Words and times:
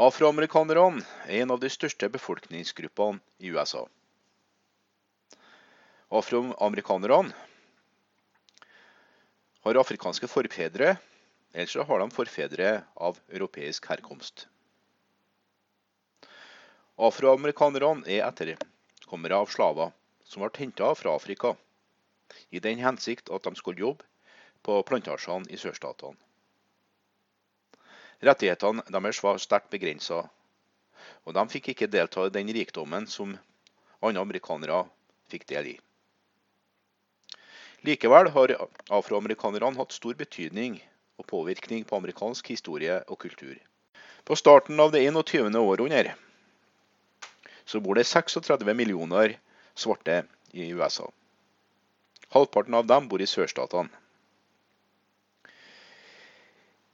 Afroamerikanerne 0.00 1.02
er 1.28 1.42
en 1.42 1.50
av 1.52 1.58
de 1.60 1.68
største 1.68 2.08
befolkningsgruppene 2.08 3.20
i 3.44 3.50
USA. 3.52 3.82
Afroamerikanerne 6.08 7.34
har 9.66 9.80
afrikanske 9.82 10.30
forfedre, 10.32 10.94
ellers 11.52 11.76
har 11.90 12.00
de 12.00 12.08
forfedre 12.16 12.70
av 12.96 13.20
europeisk 13.28 13.90
herkomst. 13.92 14.46
Afroamerikanerne 16.96 18.08
er 18.08 18.24
etterkommere 18.30 19.44
av 19.44 19.52
slaver 19.52 19.92
som 20.24 20.40
ble 20.40 20.56
henta 20.56 20.94
fra 20.96 21.12
Afrika, 21.20 21.52
i 22.48 22.64
den 22.64 22.80
hensikt 22.80 23.28
at 23.28 23.44
de 23.44 23.52
skulle 23.60 23.84
jobbe 23.84 24.08
på 24.64 24.80
plantasjene 24.88 25.52
i 25.52 25.60
sørstatene. 25.60 26.16
Rettighetene 28.22 28.84
deres 28.94 29.18
var 29.24 29.40
sterkt 29.42 29.70
begrensa, 29.72 30.22
og 31.26 31.34
de 31.34 31.42
fikk 31.50 31.72
ikke 31.72 31.90
delta 31.90 32.26
i 32.28 32.34
den 32.34 32.50
rikdommen 32.54 33.08
som 33.10 33.34
andre 34.02 34.22
amerikanere 34.22 34.84
fikk 35.32 35.48
del 35.50 35.72
i. 35.72 35.76
Likevel 37.82 38.30
har 38.30 38.54
afroamerikanerne 38.94 39.78
hatt 39.80 39.94
stor 39.94 40.14
betydning 40.14 40.78
og 41.18 41.26
påvirkning 41.26 41.82
på 41.86 41.98
amerikansk 41.98 42.52
historie 42.54 43.00
og 43.08 43.18
kultur. 43.24 43.56
På 44.22 44.38
starten 44.38 44.78
av 44.78 44.92
det 44.94 45.02
21. 45.02 45.50
århundre 45.58 46.14
så 47.66 47.80
bor 47.82 47.98
det 47.98 48.06
36 48.06 48.74
millioner 48.74 49.34
svarte 49.74 50.22
i 50.52 50.68
USA. 50.70 51.08
Halvparten 52.30 52.74
av 52.78 52.86
dem 52.86 53.08
bor 53.10 53.22
i 53.22 53.26
sørstatene. 53.26 53.90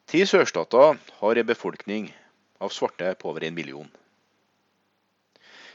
Ti 0.09 0.23
sørstater 0.25 0.95
har 1.21 1.37
en 1.37 1.47
befolkning 1.47 2.07
av 2.65 2.71
svarte 2.73 3.11
på 3.21 3.29
over 3.29 3.45
en 3.45 3.53
million. 3.53 3.89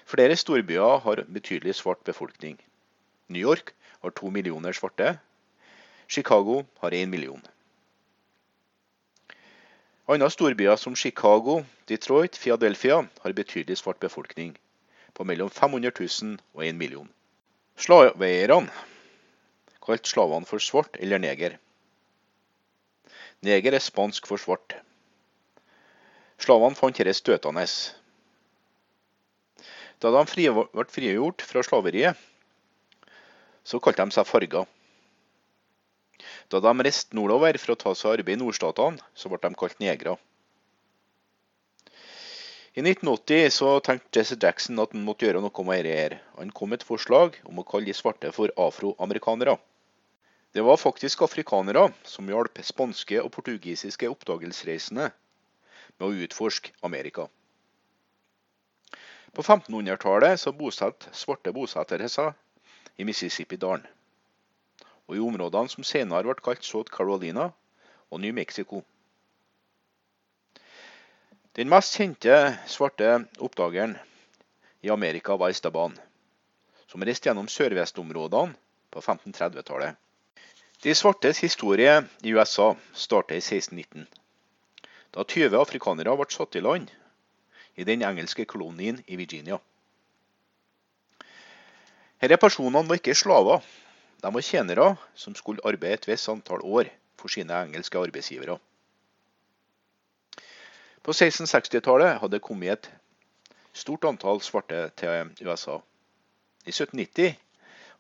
Flere 0.10 0.34
storbyer 0.34 1.04
har 1.04 1.20
betydelig 1.36 1.76
svart 1.78 2.02
befolkning. 2.08 2.56
New 3.30 3.46
York 3.46 3.76
har 4.02 4.10
to 4.18 4.32
millioner 4.34 4.74
svarte. 4.74 5.20
Chicago 6.10 6.64
har 6.82 6.96
én 6.98 7.14
million. 7.14 7.44
Andre 10.10 10.32
storbyer 10.34 10.82
som 10.82 10.96
Chicago, 10.96 11.62
Detroit, 11.88 12.40
Philadelphia 12.42 13.04
har 13.22 13.34
betydelig 13.38 13.78
svart 13.78 14.00
befolkning, 14.00 14.58
på 15.14 15.24
mellom 15.24 15.50
500 15.50 15.92
000 16.00 16.40
og 16.54 16.66
1 16.66 16.76
million. 16.76 17.10
Slaveierne, 17.78 18.74
kalt 19.86 20.10
slavene 20.10 20.50
for 20.50 20.58
svart 20.58 20.98
eller 21.00 21.22
neger, 21.22 21.60
Neger 23.44 23.76
er 23.76 23.84
spansk 23.84 24.28
for 24.30 24.40
svart. 24.40 24.78
Slavene 26.40 26.78
fant 26.80 26.96
dette 26.96 27.14
støtende. 27.18 27.66
Da 30.04 30.12
de 30.16 30.22
ble 30.32 30.86
frigjort 30.92 31.44
fra 31.48 31.64
slaveriet, 31.64 32.20
så 33.64 33.80
kalte 33.84 34.04
de 34.04 34.16
seg 34.16 34.28
farga. 34.28 34.64
Da 36.52 36.62
de 36.64 36.74
reiste 36.88 37.16
nordover 37.20 37.60
for 37.60 37.76
å 37.76 37.80
ta 37.84 37.94
seg 37.96 38.20
arbeid 38.20 38.38
i 38.38 38.42
nordstatene, 38.42 39.04
så 39.16 39.32
ble 39.32 39.42
de 39.44 39.60
kalt 39.60 39.80
negre. 39.84 40.16
I 42.74 42.82
1980 42.82 43.52
så 43.54 43.76
tenkte 43.86 44.18
Jesse 44.18 44.40
Jackson 44.40 44.80
at 44.82 44.96
han 44.96 45.04
måtte 45.06 45.28
gjøre 45.28 45.44
noe 45.44 45.68
med 45.68 45.84
dette. 45.86 46.24
Han 46.40 46.56
kom 46.56 46.72
med 46.72 46.82
et 46.82 46.88
forslag 46.88 47.36
om 47.46 47.60
å 47.60 47.68
kalle 47.68 47.92
de 47.92 47.94
svarte 47.94 48.32
for 48.34 48.56
afroamerikanere. 48.58 49.60
Det 50.54 50.62
var 50.62 50.78
faktisk 50.78 51.22
afrikanere 51.26 51.88
som 52.06 52.28
hjalp 52.30 52.60
spanske 52.62 53.18
og 53.24 53.32
portugisiske 53.34 54.06
oppdagelsesreisende 54.06 55.08
med 55.98 56.06
å 56.06 56.26
utforske 56.28 56.76
Amerika. 56.86 57.26
På 59.34 59.42
1500-tallet 59.42 60.46
bosatte 60.60 61.10
svarte 61.18 61.54
bosettere 61.58 62.06
seg 62.06 62.38
i 63.02 63.08
Mississippi-dalen, 63.10 63.88
og 65.10 65.18
i 65.18 65.24
områdene 65.26 65.74
som 65.74 65.88
senere 65.90 66.30
ble 66.30 66.46
kalt 66.46 66.62
South 66.70 66.94
Carolina 66.94 67.48
og 68.14 68.22
New 68.22 68.38
Mexico. 68.38 68.84
Den 71.58 71.74
mest 71.74 71.98
kjente 71.98 72.38
svarte 72.70 73.24
oppdageren 73.42 73.98
i 74.86 74.94
Amerika 74.94 75.34
var 75.34 75.50
Esteban, 75.50 75.98
som 76.86 77.02
reiste 77.02 77.32
gjennom 77.32 77.50
sørvestområdene 77.50 78.54
på 78.94 79.02
1530-tallet. 79.02 80.03
De 80.84 80.96
svartes 80.96 81.40
historie 81.40 82.04
i 82.22 82.34
USA 82.36 82.74
startet 82.94 83.38
i 83.38 83.40
1619, 83.40 84.08
da 85.16 85.24
20 85.24 85.56
afrikanere 85.56 86.16
ble 86.20 86.26
satt 86.28 86.58
i 86.60 86.62
land 86.66 86.90
i 87.80 87.86
den 87.88 88.02
engelske 88.04 88.44
kolonien 88.44 88.98
i 89.08 89.16
Virginia. 89.16 89.62
Disse 92.20 92.40
personene 92.42 92.82
var 92.90 93.00
ikke 93.00 93.16
slaver, 93.16 93.64
de 94.20 94.32
var 94.36 94.44
tjenere 94.44 94.90
som 95.16 95.38
skulle 95.40 95.64
arbeide 95.64 96.02
et 96.02 96.10
visst 96.10 96.28
antall 96.34 96.60
år 96.68 96.92
for 97.16 97.32
sine 97.32 97.62
engelske 97.64 98.04
arbeidsgivere. 98.04 98.58
På 101.00 101.16
1660-tallet 101.16 102.20
hadde 102.20 102.36
det 102.36 102.44
kommet 102.44 102.76
et 102.76 102.92
stort 103.72 104.04
antall 104.12 104.44
svarte 104.44 104.90
til 105.00 105.32
USA. 105.48 105.80
I 106.68 106.76
1790 106.76 107.40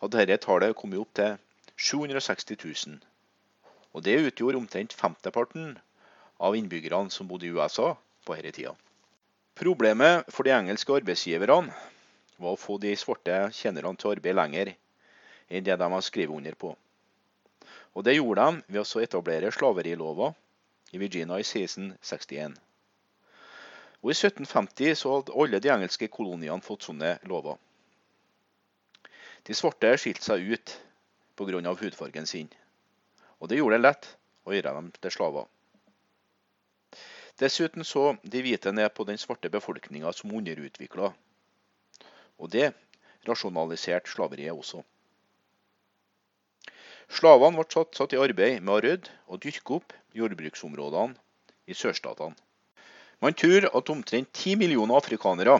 hadde 0.03 0.27
dette 0.27 0.43
tallet 0.43 0.75
kommet 0.75 0.99
opp 0.99 1.15
til 1.15 1.39
760 1.83 2.55
000. 2.87 2.99
Og 3.93 4.03
det 4.05 4.15
utgjorde 4.23 4.61
omtrent 4.61 4.95
femteparten 4.95 5.73
av 6.39 6.55
innbyggerne 6.55 7.11
som 7.11 7.27
bodde 7.27 7.49
i 7.49 7.51
USA 7.51 7.89
på 8.23 8.37
denne 8.37 8.53
tida. 8.55 8.71
Problemet 9.59 10.29
for 10.31 10.47
de 10.47 10.53
engelske 10.55 10.95
arbeidsgiverne 10.95 11.73
var 12.39 12.55
å 12.55 12.59
få 12.59 12.77
de 12.81 12.93
svarte 12.97 13.35
tjenerne 13.53 13.91
til 13.99 14.09
å 14.09 14.13
arbeide 14.15 14.39
lenger 14.39 14.71
enn 15.49 15.65
det 15.67 15.75
de 15.77 15.89
har 15.93 16.05
skrevet 16.07 16.35
under 16.37 16.55
på. 16.55 16.71
Og 17.93 18.03
Det 18.07 18.15
gjorde 18.15 18.45
de 18.47 18.73
ved 18.73 18.81
å 18.81 19.03
etablere 19.03 19.51
slaverilover 19.53 20.33
i 20.95 21.01
Virginia 21.03 21.37
i 21.37 21.45
1661. 21.45 22.55
Og 24.01 24.09
I 24.09 24.15
1750 24.15 24.95
så 25.03 25.17
hadde 25.17 25.35
alle 25.35 25.59
de 25.59 25.69
engelske 25.75 26.07
koloniene 26.07 26.63
fått 26.63 26.87
sånne 26.87 27.17
lover. 27.29 27.59
De 29.43 29.53
svarte 29.53 29.93
skilte 29.99 30.25
seg 30.25 30.47
ut 30.55 30.77
pga. 31.35 31.73
hudfargen 31.79 32.27
sin. 32.27 32.49
Og 33.39 33.49
det 33.49 33.57
gjorde 33.57 33.77
det 33.77 33.87
lett 33.87 34.07
å 34.45 34.53
gjøre 34.53 34.73
dem 34.77 34.91
til 34.99 35.11
slaver. 35.11 35.45
Dessuten 37.41 37.83
så 37.83 38.15
de 38.23 38.41
hvite 38.45 38.71
ned 38.71 38.93
på 38.93 39.03
den 39.03 39.17
svarte 39.17 39.49
befolkninga 39.49 40.13
som 40.13 40.31
underutvikla. 40.31 41.13
Og 42.37 42.49
det 42.49 42.73
rasjonaliserte 43.25 44.11
slaveriet 44.11 44.53
også. 44.53 44.83
Slavene 47.13 47.57
ble 47.57 47.65
satt, 47.69 47.95
satt 47.97 48.13
i 48.13 48.21
arbeid 48.21 48.61
med 48.61 48.73
å 48.75 48.81
rydde 48.85 49.11
og 49.27 49.41
dyrke 49.43 49.79
opp 49.79 49.93
jordbruksområdene 50.17 51.17
i 51.67 51.75
sørstatene. 51.77 52.37
Man 53.23 53.35
tror 53.39 53.69
at 53.69 53.89
omtrent 53.89 54.31
10 54.33 54.57
millioner 54.59 54.97
afrikanere 54.99 55.59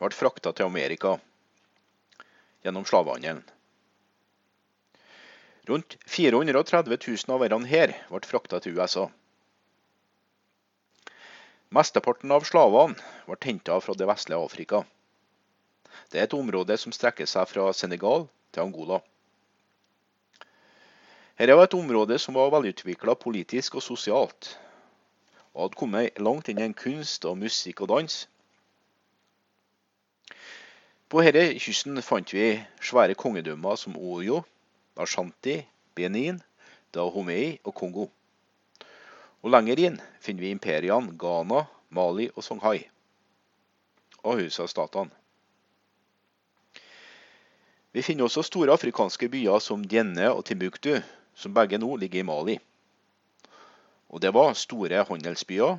ble 0.00 0.10
frakta 0.16 0.52
til 0.52 0.68
Amerika 0.68 1.14
gjennom 2.62 2.84
slavehandelen. 2.88 3.42
Rundt 5.68 5.96
430 6.06 6.98
000 7.28 7.34
av 7.34 7.44
disse 7.46 7.70
her 7.70 7.92
ble 8.10 8.20
frakta 8.26 8.58
til 8.62 8.78
USA. 8.78 9.04
Mesteparten 11.72 12.34
av 12.34 12.42
slavene 12.48 12.98
ble 13.28 13.38
henta 13.46 13.78
fra 13.80 13.94
det 13.94 14.08
vestlige 14.10 14.42
Afrika. 14.42 14.82
Det 16.10 16.18
er 16.18 16.26
et 16.26 16.34
område 16.34 16.76
som 16.82 16.92
strekker 16.92 17.30
seg 17.30 17.46
fra 17.48 17.70
Senegal 17.72 18.26
til 18.50 18.64
Angola. 18.66 18.98
Dette 21.38 21.56
var 21.56 21.70
et 21.70 21.78
område 21.78 22.18
som 22.18 22.36
var 22.36 22.50
velutvikla 22.52 23.14
politisk 23.22 23.78
og 23.78 23.86
sosialt, 23.86 24.52
og 25.54 25.64
hadde 25.68 25.78
kommet 25.78 26.20
langt 26.20 26.50
innen 26.52 26.74
kunst 26.74 27.24
og 27.24 27.38
musikk 27.38 27.86
og 27.86 27.94
dans. 27.94 28.18
På 31.08 31.22
denne 31.22 31.54
kysten 31.60 32.02
fant 32.02 32.34
vi 32.34 32.56
svære 32.82 33.14
kongedømmer 33.14 33.78
som 33.80 33.96
Oyo, 33.96 34.42
Ashanti, 34.96 35.62
Benin, 35.94 36.42
Dahomey 36.92 37.58
og 37.64 37.74
Kongo. 37.74 38.08
Og 39.42 39.50
Lenger 39.50 39.80
inn 39.80 39.96
finner 40.20 40.44
vi 40.44 40.52
imperiene 40.54 41.16
Ghana, 41.18 41.64
Mali 41.90 42.28
og 42.36 42.44
Songhai. 42.44 42.84
Og 44.22 44.38
Hausa-statene. 44.38 45.10
Vi 47.92 48.02
finner 48.02 48.24
også 48.24 48.44
store 48.46 48.72
afrikanske 48.72 49.28
byer 49.28 49.58
som 49.60 49.82
Djenne 49.84 50.30
og 50.32 50.46
Timbuktu, 50.48 50.94
som 51.34 51.52
begge 51.52 51.80
nå 51.80 51.96
ligger 52.00 52.22
i 52.22 52.28
Mali. 52.28 52.54
Og 54.08 54.20
det 54.20 54.32
var 54.32 54.54
store 54.56 55.04
handelsbyer 55.08 55.76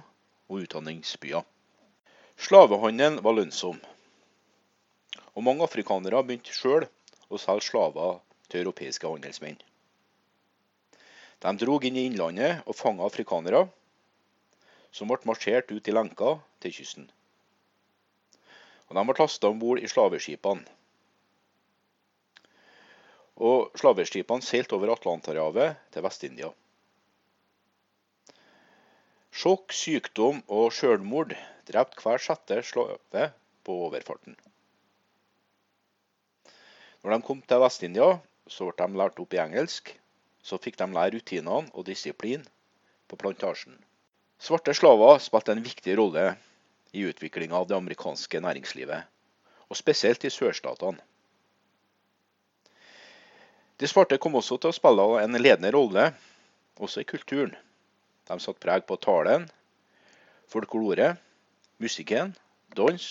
og 0.50 0.60
utdanningsbyer. 0.60 1.42
Slavehandelen 2.38 3.22
var 3.24 3.38
lønnsom. 3.38 3.80
Og 5.34 5.44
mange 5.46 5.66
afrikanere 5.66 6.22
begynte 6.26 6.54
sjøl 6.54 6.86
å 7.30 7.42
selge 7.42 7.70
slaver 7.70 8.20
til 8.50 8.64
europeiske 8.64 9.08
handelsmenn. 9.08 9.60
De 11.44 11.52
drog 11.60 11.84
inn 11.84 11.98
i 12.00 12.06
innlandet 12.08 12.64
og 12.64 12.78
fanga 12.80 13.04
afrikanere, 13.08 13.66
som 14.94 15.10
ble 15.10 15.20
marsjert 15.28 15.72
ut 15.74 15.90
i 15.90 15.96
lenker 15.96 16.40
til 16.64 16.76
kysten. 16.78 17.10
Og 18.88 18.96
De 18.96 19.04
ble 19.10 19.16
lasta 19.20 19.50
om 19.50 19.60
bord 19.60 19.82
i 19.82 19.90
slaveskipene. 19.90 20.64
Og 23.44 23.72
Slaveskipene 23.80 24.46
seilte 24.46 24.78
over 24.78 24.94
Atlanterhavet 24.94 25.80
til 25.92 26.06
Vest-India. 26.06 26.52
Sjokk, 29.34 29.74
sykdom 29.74 30.44
og 30.54 30.68
sjølmord 30.78 31.34
drepte 31.66 32.04
hver 32.06 32.22
sjette 32.22 32.60
slave 32.68 33.32
på 33.66 33.78
overfarten. 33.88 34.38
Når 37.02 37.16
de 37.16 37.26
kom 37.26 37.42
til 37.42 37.64
Vest-India, 37.66 38.12
så 38.54 38.70
ble 38.70 38.86
de 38.86 39.00
lært 39.00 39.20
opp 39.24 39.34
i 39.34 39.42
engelsk. 39.42 39.94
Så 40.44 40.60
fikk 40.62 40.78
de 40.80 40.90
lære 40.92 41.16
rutinene 41.16 41.72
og 41.72 41.86
disiplin 41.88 42.44
på 43.08 43.18
plantasjen. 43.20 43.78
Svarte 44.44 44.76
slaver 44.76 45.22
spilte 45.24 45.56
en 45.56 45.64
viktig 45.64 45.96
rolle 45.98 46.34
i 46.94 47.06
utviklinga 47.08 47.56
av 47.58 47.70
det 47.70 47.78
amerikanske 47.78 48.42
næringslivet, 48.44 49.08
og 49.72 49.80
spesielt 49.80 50.26
i 50.28 50.32
sørstatene. 50.34 51.00
De 53.80 53.90
svarte 53.90 54.20
kom 54.22 54.36
også 54.38 54.60
til 54.62 54.70
å 54.70 54.76
spille 54.76 55.06
en 55.24 55.40
ledende 55.40 55.72
rolle 55.74 56.12
også 56.78 57.02
i 57.02 57.08
kulturen. 57.10 57.56
De 58.30 58.38
satte 58.40 58.62
preg 58.64 58.86
på 58.88 59.00
talen, 59.02 59.48
folklore, 60.52 61.16
musikken, 61.82 62.36
dans 62.78 63.08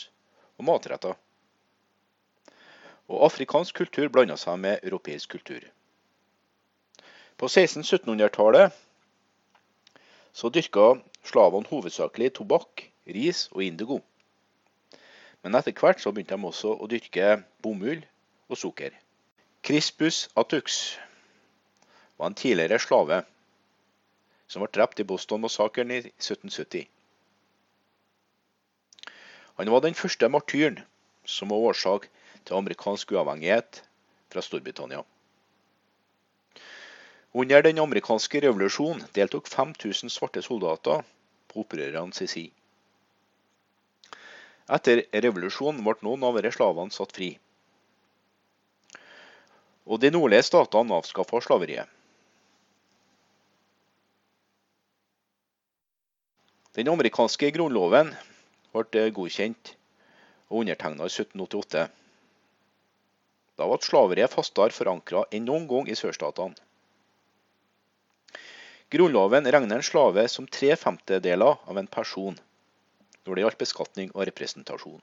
og 0.59 0.69
matretter. 0.69 1.19
Og 3.11 3.25
afrikansk 3.27 3.75
kultur 3.81 4.09
blanda 4.13 4.37
seg 4.39 4.61
med 4.63 4.85
europeisk 4.87 5.35
kultur. 5.35 5.65
På 7.37 7.49
1600-1700-tallet 7.49 8.73
så 10.33 10.49
dyrka 10.49 10.95
slavene 11.27 11.69
hovedsakelig 11.69 12.33
tobakk, 12.39 12.87
ris 13.07 13.49
og 13.53 13.65
indigo. 13.67 13.99
Men 15.43 15.59
etter 15.59 15.75
hvert 15.75 16.01
så 16.01 16.13
begynte 16.15 16.39
de 16.39 16.49
også 16.49 16.77
å 16.79 16.89
dyrke 16.89 17.43
bomull 17.65 18.05
og 18.49 18.61
sukker. 18.61 18.95
Crispus 19.63 20.29
atux 20.39 20.97
var 22.19 22.31
en 22.31 22.39
tidligere 22.39 22.79
slave 22.83 23.23
som 24.47 24.63
ble 24.63 24.71
drept 24.75 25.01
i 25.03 25.07
Boston-massakren 25.09 25.91
i 25.91 26.01
1770. 26.05 26.87
Han 29.59 29.71
var 29.71 29.85
den 29.85 29.99
første 29.99 30.29
martyren 30.33 30.81
som 31.29 31.53
var 31.53 31.67
årsak 31.71 32.09
til 32.45 32.59
amerikansk 32.59 33.13
uavhengighet 33.15 33.83
fra 34.33 34.43
Storbritannia. 34.45 35.03
Under 37.33 37.63
den 37.65 37.79
amerikanske 37.79 38.43
revolusjonen 38.45 39.07
deltok 39.17 39.47
5000 39.49 40.13
svarte 40.13 40.43
soldater 40.45 41.01
på 41.49 41.63
opprørernes 41.65 42.21
side. 42.29 42.53
Etter 44.73 45.03
revolusjonen 45.25 45.81
ble 45.85 45.97
noen 46.05 46.27
av 46.29 46.37
disse 46.39 46.59
slavene 46.59 46.93
satt 46.95 47.15
fri. 47.17 47.31
Og 49.89 49.99
de 50.01 50.13
nordlige 50.13 50.45
statene 50.47 51.01
avskaffa 51.01 51.41
slaveriet. 51.43 51.89
Den 56.77 56.89
amerikanske 56.89 57.51
grunnloven 57.53 58.15
ble 58.73 59.09
godkjent 59.13 59.75
og 60.49 60.63
undertegna 60.63 61.09
i 61.09 61.13
1788. 61.13 61.89
Da 63.63 63.69
var 63.71 63.79
slaveriet 63.79 64.33
fastere 64.35 64.75
forankra 64.75 65.21
enn 65.31 65.45
noen 65.47 65.69
gang 65.71 65.87
i 65.87 65.95
sørstatene. 65.95 66.59
Grunnloven 68.91 69.47
regner 69.55 69.79
en 69.79 69.87
slave 69.87 70.25
som 70.33 70.49
tre 70.51 70.73
femtedeler 70.75 71.61
av 71.71 71.79
en 71.79 71.87
person 71.87 72.35
når 73.23 73.39
det 73.39 73.45
gjaldt 73.45 73.61
beskatning 73.63 74.11
og 74.17 74.27
representasjon. 74.27 74.99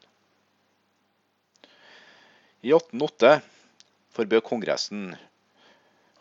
I 2.68 2.76
1808 2.76 3.32
forbød 4.20 4.44
Kongressen 4.52 5.08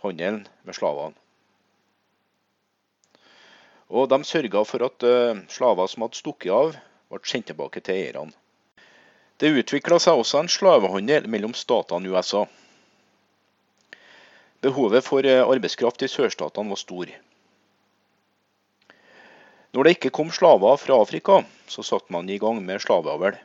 handelen 0.06 0.44
med 0.62 0.79
slavene. 0.79 1.19
Og 3.90 4.06
de 4.14 4.23
sørga 4.31 4.62
for 4.62 4.87
at 4.87 5.11
eh, 5.11 5.46
slaver 5.58 5.90
som 5.90 6.06
hadde 6.06 6.23
stukket 6.23 6.55
av, 6.55 6.76
ble 7.11 7.26
sendt 7.26 7.50
tilbake 7.50 7.82
til 7.82 7.99
eierne. 7.99 8.31
Det 9.38 9.52
utvikla 9.55 10.00
seg 10.02 10.19
også 10.19 10.40
en 10.43 10.49
slavehandel 10.50 11.29
mellom 11.31 11.52
statene 11.55 12.08
i 12.08 12.11
USA. 12.11 12.40
Behovet 14.67 15.05
for 15.06 15.23
eh, 15.23 15.44
arbeidskraft 15.46 16.02
i 16.02 16.08
sørstatene 16.11 16.75
var 16.75 16.81
stor. 16.81 17.12
Når 19.76 19.87
det 19.87 19.93
ikke 19.94 20.11
kom 20.17 20.32
slaver 20.35 20.81
fra 20.82 20.96
Afrika, 20.99 21.43
så 21.70 21.85
satte 21.87 22.11
man 22.11 22.26
i 22.26 22.40
gang 22.43 22.58
med 22.67 22.82
slaveavl. 22.82 23.37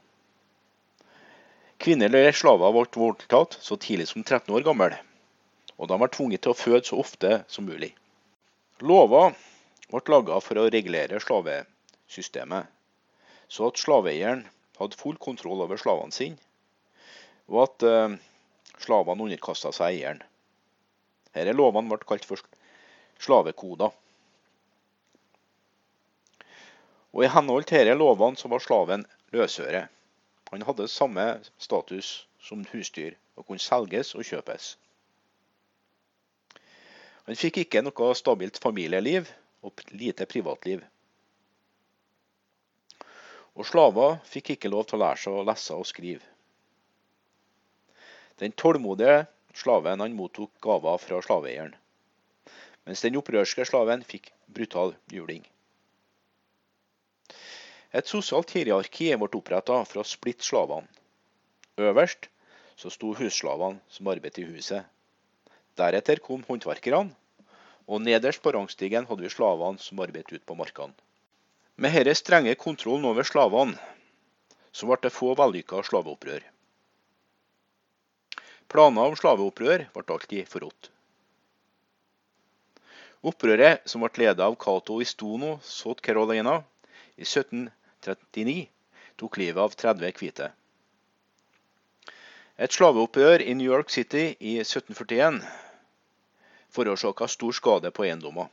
eller 1.86 2.32
slaver 2.32 2.72
ble 2.72 2.86
voldtatt 2.96 3.58
så 3.62 3.78
tidlig 3.78 4.08
som 4.08 4.24
13 4.24 4.50
år 4.56 4.66
gammel, 4.66 4.96
og 5.78 5.88
de 5.90 6.00
var 6.00 6.10
tvunget 6.10 6.42
til 6.42 6.56
å 6.56 6.58
føde 6.58 6.88
så 6.88 6.98
ofte 6.98 7.44
som 7.48 7.70
mulig. 7.70 7.94
Lover 8.82 9.36
ble 9.92 10.02
laga 10.10 10.42
for 10.42 10.58
å 10.58 10.70
regulere 10.74 11.22
slavesystemet, 11.22 12.66
så 13.48 13.68
at 13.70 13.78
slaveeieren 13.78 14.48
hadde 14.84 15.00
full 15.00 15.18
kontroll 15.22 15.64
over 15.66 15.80
slavene 15.80 16.16
sine, 16.16 16.38
og 17.52 17.64
at 17.66 17.88
uh, 17.88 18.16
slavene 18.84 19.28
underkasta 19.28 19.74
seg 19.76 19.98
eieren. 19.98 20.22
Disse 21.34 21.56
lovene 21.58 21.90
ble 21.90 22.06
kalt 22.08 22.28
for 22.30 22.42
slavekoder. 23.24 23.92
Og 27.14 27.26
I 27.26 27.32
henhold 27.34 27.68
til 27.70 27.86
disse 27.86 27.98
lovene 27.98 28.40
så 28.40 28.50
var 28.52 28.64
slaven 28.64 29.06
løsøre. 29.34 29.88
Han 30.54 30.66
hadde 30.68 30.88
samme 30.92 31.26
status 31.58 32.28
som 32.42 32.66
husdyr 32.72 33.16
og 33.36 33.48
kunne 33.48 33.62
selges 33.62 34.14
og 34.14 34.26
kjøpes. 34.28 34.76
Han 37.26 37.40
fikk 37.40 37.62
ikke 37.64 37.82
noe 37.82 38.12
stabilt 38.20 38.60
familieliv 38.62 39.30
og 39.64 39.82
lite 39.96 40.28
privatliv. 40.30 40.84
Og 43.54 43.68
slaver 43.70 44.18
fikk 44.26 44.56
ikke 44.56 44.72
lov 44.74 44.88
til 44.90 44.98
å 44.98 45.04
lære 45.04 45.22
seg 45.24 45.38
å 45.38 45.46
lese 45.46 45.78
og 45.78 45.86
skrive. 45.86 46.26
Den 48.42 48.56
tålmodige 48.58 49.28
slaven 49.54 50.02
han 50.02 50.16
mottok 50.18 50.52
gaver 50.66 50.98
fra 51.02 51.20
slaveeieren, 51.22 51.76
mens 52.88 53.04
den 53.06 53.20
opprørske 53.20 53.66
slaven 53.70 54.02
fikk 54.10 54.32
brutal 54.50 54.96
juling. 55.14 55.46
Et 57.94 58.10
sosialt 58.10 58.50
hierarki 58.58 59.12
ble 59.22 59.30
oppretta 59.38 59.84
for 59.86 60.02
å 60.02 60.08
splitte 60.08 60.48
slavene. 60.48 60.90
Øverst 61.78 62.26
så 62.76 62.90
sto 62.90 63.14
husslavene 63.18 63.82
som 63.94 64.10
arbeidet 64.10 64.42
i 64.42 64.50
huset. 64.50 64.90
Deretter 65.78 66.22
kom 66.26 66.42
håndverkerne, 66.50 67.14
og 67.86 68.02
nederst 68.02 68.42
på 68.42 68.54
rangstigen 68.56 69.06
hadde 69.10 69.26
vi 69.26 69.30
slavene 69.30 69.82
som 69.82 70.02
arbeidet 70.02 70.34
ute 70.34 70.48
på 70.50 70.58
markene. 70.58 70.98
Med 71.76 71.96
denne 71.98 72.14
strenge 72.14 72.54
kontrollen 72.56 73.08
over 73.10 73.26
slavene, 73.26 73.78
så 74.72 74.86
ble 74.90 74.98
det 75.02 75.14
få 75.14 75.32
vellykka 75.38 75.82
slaveopprør. 75.88 76.44
Planer 78.70 79.10
om 79.10 79.18
slaveopprør 79.18 79.88
ble 79.96 80.04
alltid 80.16 80.50
forrådt. 80.50 80.90
Opprøret, 83.24 83.82
som 83.90 84.06
ble 84.06 84.26
ledet 84.26 84.46
av 84.46 84.58
Cato 84.60 85.00
Istono, 85.02 85.56
South 85.64 86.04
Carolina, 86.06 86.60
i 87.18 87.26
1739, 87.26 88.68
tok 89.18 89.38
livet 89.42 89.64
av 89.64 89.74
30 89.74 90.18
hvite. 90.20 90.50
Et 92.58 92.74
slaveopprør 92.74 93.42
i 93.42 93.54
New 93.58 93.70
York 93.70 93.90
City 93.90 94.28
i 94.40 94.60
1741 94.62 95.42
forårsaka 96.74 97.28
stor 97.28 97.54
skade 97.54 97.92
på 97.94 98.06
eiendommer. 98.06 98.50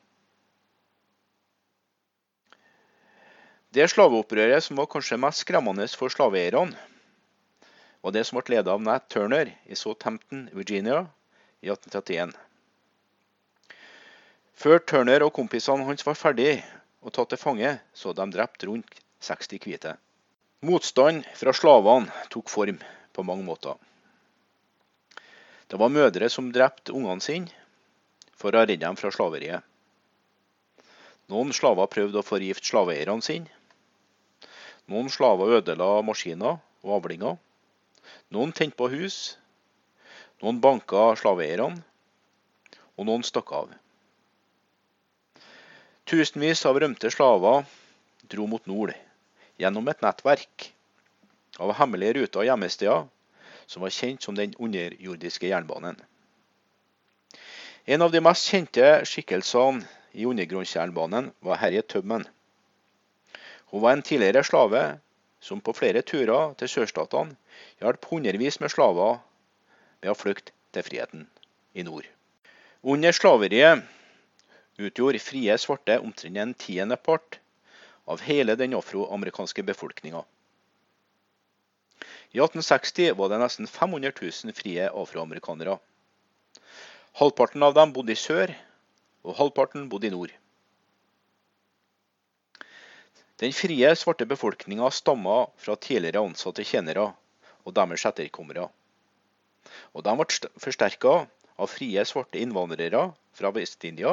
Det 3.70 3.84
slaveopprøret 3.86 4.64
som 4.66 4.80
var 4.80 4.88
kanskje 4.90 5.14
mest 5.22 5.44
skremmende 5.44 5.84
for 5.94 6.10
slaveeierne, 6.10 6.74
var 8.02 8.14
det 8.16 8.24
som 8.26 8.40
ble 8.40 8.56
ledet 8.56 8.72
av 8.72 8.80
Nat 8.82 9.04
Turner 9.12 9.52
i 9.70 9.76
Southampton, 9.78 10.48
Virginia 10.50 11.04
i 11.62 11.70
1831. 11.70 12.32
Før 14.58 14.82
Turner 14.82 15.22
og 15.22 15.30
kompisene 15.36 15.86
hans 15.86 16.02
var 16.02 16.18
ferdig 16.18 16.56
og 16.98 17.14
tatt 17.14 17.30
til 17.30 17.38
fange, 17.38 17.70
så 17.94 18.10
de 18.10 18.26
drept 18.34 18.66
rundt 18.66 18.98
60 19.22 19.62
hvite. 19.62 19.94
Motstand 20.66 21.22
fra 21.38 21.54
slavene 21.54 22.10
tok 22.34 22.50
form 22.50 22.82
på 23.14 23.26
mange 23.28 23.46
måter. 23.46 23.78
Det 25.70 25.78
var 25.78 25.94
mødre 25.94 26.26
som 26.26 26.50
drepte 26.50 26.90
ungene 26.90 27.22
sine 27.22 27.54
for 28.34 28.50
å 28.50 28.66
redde 28.66 28.82
dem 28.82 28.98
fra 28.98 29.14
slaveriet. 29.14 29.62
Noen 31.30 31.54
slaver 31.54 31.86
prøvde 31.86 32.18
å 32.18 32.26
forgifte 32.26 32.66
slaveeierne 32.66 33.22
sine. 33.22 33.59
Noen 34.90 35.10
slaver 35.12 35.60
ødela 35.60 36.00
maskiner 36.02 36.58
og 36.82 36.94
avlinger. 36.96 37.36
Noen 38.34 38.52
tente 38.52 38.76
på 38.76 38.88
hus. 38.90 39.36
Noen 40.42 40.58
banka 40.62 41.12
slaveeierne. 41.20 41.78
Og 42.98 43.06
noen 43.06 43.22
stakk 43.24 43.52
av. 43.54 43.70
Tusenvis 46.10 46.64
av 46.66 46.80
rømte 46.82 47.12
slaver 47.14 47.62
dro 48.32 48.48
mot 48.50 48.66
nord 48.66 48.92
gjennom 49.60 49.86
et 49.92 50.02
nettverk 50.02 50.66
av 51.60 51.76
hemmelige 51.78 52.16
ruter 52.18 52.42
og 52.42 52.48
gjemmesteder 52.48 53.06
som 53.70 53.84
var 53.84 53.94
kjent 53.94 54.26
som 54.26 54.34
den 54.34 54.56
underjordiske 54.58 55.46
jernbanen. 55.52 55.94
En 57.86 58.02
av 58.02 58.10
de 58.12 58.20
mest 58.26 58.50
kjente 58.50 58.90
skikkelsene 59.06 59.86
i 60.18 60.26
undergrunnsjernbanen 60.26 61.30
var 61.46 61.62
Herje 61.62 61.86
Tubman. 61.86 62.26
Hun 63.70 63.82
var 63.82 63.92
en 63.92 64.02
tidligere 64.02 64.44
slave 64.44 64.82
som 65.40 65.60
på 65.60 65.72
flere 65.72 66.02
turer 66.02 66.54
til 66.60 66.68
sørstatene 66.68 67.36
hjalp 67.80 68.08
hundrevis 68.10 68.60
med 68.60 68.72
slaver 68.72 69.20
med 70.00 70.10
å 70.12 70.16
flykte 70.18 70.52
til 70.74 70.86
friheten 70.86 71.28
i 71.74 71.84
nord. 71.86 72.06
Under 72.82 73.12
slaveriet 73.12 73.84
utgjorde 74.80 75.22
frie 75.22 75.56
svarte 75.60 76.00
omtrent 76.00 76.40
en 76.40 76.54
tiendepart 76.54 77.38
av 78.10 78.22
hele 78.26 78.56
den 78.56 78.74
afroamerikanske 78.74 79.62
befolkninga. 79.68 80.22
I 82.30 82.38
1860 82.38 83.14
var 83.18 83.30
det 83.30 83.40
nesten 83.42 83.66
500 83.70 84.12
000 84.16 84.54
frie 84.56 84.86
afroamerikanere. 84.88 85.76
Halvparten 87.18 87.62
av 87.66 87.74
dem 87.74 87.92
bodde 87.94 88.14
i 88.14 88.18
sør, 88.18 88.52
og 89.26 89.36
halvparten 89.38 89.88
bodde 89.90 90.08
i 90.08 90.14
nord. 90.14 90.32
Den 93.40 93.54
frie 93.56 93.88
svarte 93.96 94.26
befolkninga 94.28 94.90
stamma 94.92 95.46
fra 95.56 95.76
tidligere 95.76 96.20
ansatte 96.20 96.64
tjenere 96.66 97.06
og 97.64 97.72
deres 97.76 98.04
etterkommere. 98.10 98.66
Og 99.96 100.04
de 100.04 100.12
ble 100.18 100.50
forsterka 100.60 101.14
av 101.60 101.70
frie 101.72 102.04
svarte 102.04 102.40
innvandrere 102.40 103.06
fra 103.36 103.52
Vest-India 103.56 104.12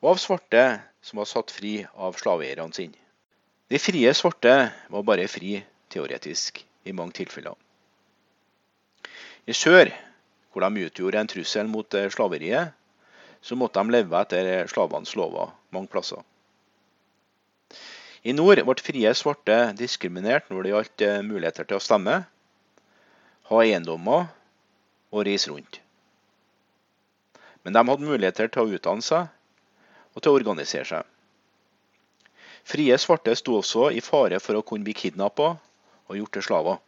og 0.00 0.08
av 0.14 0.22
svarte 0.22 0.64
som 1.04 1.20
var 1.20 1.28
satt 1.28 1.52
fri 1.52 1.74
av 1.92 2.16
slaveeierne 2.16 2.76
sine. 2.76 2.96
De 3.68 3.78
frie 3.78 4.14
svarte 4.16 4.54
var 4.88 5.04
bare 5.06 5.28
fri 5.28 5.58
teoretisk 5.92 6.64
i 6.88 6.96
mange 6.96 7.18
tilfeller. 7.20 7.54
I 9.44 9.52
sør 9.56 9.92
hvor 10.50 10.64
de 10.64 10.88
utgjorde 10.88 11.20
en 11.20 11.30
trussel 11.30 11.68
mot 11.70 11.94
eh, 11.94 12.08
slaveriet, 12.10 12.72
så 13.40 13.56
måtte 13.56 13.84
de 13.84 13.94
leve 13.94 14.24
etter 14.24 14.66
slavenes 14.68 15.12
lover 15.16 15.52
mange 15.76 15.92
plasser. 15.92 16.24
I 18.20 18.34
nord 18.36 18.60
ble 18.68 18.82
frie 18.84 19.12
svarte 19.16 19.56
diskriminert 19.78 20.50
når 20.52 20.62
det 20.62 20.72
gjaldt 20.74 21.04
eh, 21.06 21.20
muligheter 21.24 21.64
til 21.68 21.78
å 21.78 21.84
stemme, 21.84 22.18
ha 23.48 23.60
eiendommer 23.64 24.28
og 25.10 25.24
reise 25.24 25.48
rundt. 25.48 25.80
Men 27.64 27.76
de 27.76 27.84
hadde 27.88 28.10
muligheter 28.10 28.52
til 28.52 28.66
å 28.66 28.76
utdanne 28.76 29.04
seg 29.04 29.26
og 30.12 30.20
til 30.20 30.32
å 30.32 30.36
organisere 30.36 30.88
seg. 30.90 31.08
Frie 32.70 32.96
svarte 33.00 33.32
sto 33.40 33.56
også 33.58 33.88
i 33.96 34.04
fare 34.04 34.38
for 34.42 34.58
å 34.58 34.64
kunne 34.68 34.84
bli 34.84 34.94
kidnappa 34.94 35.54
og 35.56 36.18
gjort 36.18 36.36
til 36.36 36.44
slaver. 36.44 36.80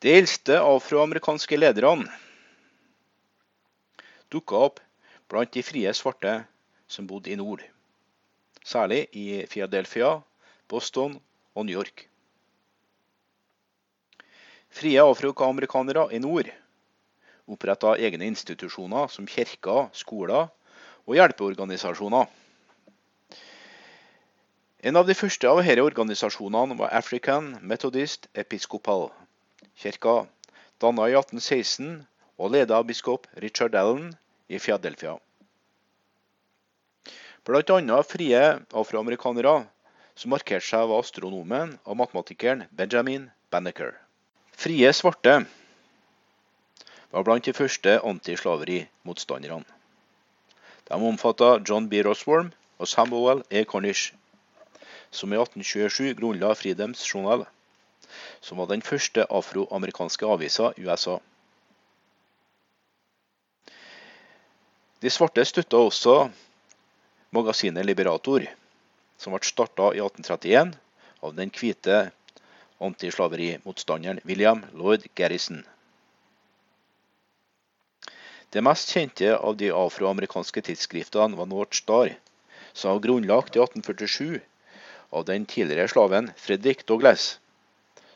De 0.00 0.16
eldste 0.16 0.56
afroamerikanske 0.64 1.60
lederne 1.60 2.08
dukka 4.32 4.64
opp 4.66 4.80
blant 5.30 5.52
de 5.54 5.62
frie 5.62 5.92
svarte 5.94 6.38
som 6.90 7.06
bodde 7.06 7.30
i 7.30 7.36
nord, 7.38 7.62
særlig 8.66 9.06
i 9.12 9.44
Philadelphia, 9.50 10.16
Boston 10.68 11.18
og 11.54 11.66
New 11.66 11.76
York. 11.76 12.08
Frie 14.74 15.00
afroamerikanere 15.00 16.08
i 16.14 16.18
nord 16.18 16.50
oppretta 17.46 17.94
egne 18.00 18.26
institusjoner 18.30 19.10
som 19.12 19.26
kirker, 19.28 19.90
skoler 19.92 20.48
og 21.04 21.18
hjelpeorganisasjoner. 21.18 22.30
En 24.84 25.00
av 25.00 25.06
de 25.08 25.16
første 25.16 25.48
av 25.48 25.62
disse 25.62 25.84
organisasjonene 25.84 26.76
var 26.80 26.92
African 26.96 27.54
Methodist 27.62 28.28
Episcopal. 28.34 29.08
Kirka 29.80 30.24
danna 30.80 31.08
i 31.08 31.16
1816 31.16 32.02
og 32.36 32.52
ledet 32.52 32.74
av 32.76 32.84
biskop 32.88 33.28
Richard 33.40 33.76
Allen 33.78 34.10
i 34.48 34.58
Philadelphia. 34.58 35.16
Bl.a. 37.44 38.02
frie 38.08 38.42
afroamerikanere 38.72 39.56
som 40.14 40.30
markerte 40.34 40.66
seg 40.66 40.86
av 40.86 40.94
astronomen 40.98 41.76
og 41.84 41.98
matematikeren 41.98 42.66
Benjamin 42.70 43.28
Banneker. 43.50 43.94
Frie 44.54 44.92
svarte 44.94 45.40
var 47.10 47.26
blant 47.26 47.46
de 47.46 47.54
første 47.54 47.96
antislaverimotstanderne. 48.02 49.66
De 50.84 51.00
omfatta 51.10 51.58
John 51.66 51.88
B. 51.88 52.02
Rosworm 52.04 52.52
og 52.78 52.88
Samuel 52.88 53.42
E. 53.50 53.64
Cornish, 53.64 54.12
som 55.10 55.32
i 55.32 55.38
1827 55.38 56.14
grunnla 56.18 56.54
Freedoms 56.58 57.04
Journal, 57.08 57.46
som 58.40 58.58
var 58.58 58.68
den 58.70 58.82
første 58.82 59.24
afroamerikanske 59.30 60.26
avisa 60.26 60.72
i 60.76 60.84
USA. 60.86 61.18
De 65.02 65.10
svarte 65.10 65.44
støtta 65.44 65.76
også 65.76 66.18
magasinet 67.34 67.86
Liberator, 67.86 68.44
som 69.16 69.34
ble 69.34 69.42
starta 69.46 69.90
i 69.94 70.02
1831 70.02 70.74
av 71.24 71.34
den 71.34 71.52
hvite 71.54 72.00
antislaverimotstanderen 72.84 74.20
William 74.24 74.64
Lloyd 74.72 75.06
Garrison. 75.14 75.62
Det 78.50 78.62
mest 78.62 78.92
kjente 78.94 79.36
av 79.36 79.56
de 79.58 79.70
afroamerikanske 79.74 80.62
tidsskriftene 80.62 81.38
var 81.38 81.48
North 81.50 81.74
Star, 81.74 82.12
som 82.72 82.92
var 82.92 83.00
grunnlagt 83.06 83.56
i 83.56 83.62
1847 83.62 84.40
av 85.10 85.24
den 85.24 85.46
tidligere 85.46 85.88
slaven 85.88 86.30
Fredrik 86.36 86.86
Douglas, 86.86 87.40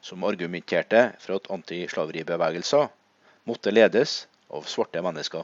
som 0.01 0.25
argumenterte 0.25 1.09
for 1.19 1.39
at 1.39 1.51
antislaveribevegelser 1.51 2.87
måtte 3.51 3.75
ledes 3.75 4.27
av 4.49 4.69
svarte 4.71 5.03
mennesker. 5.03 5.43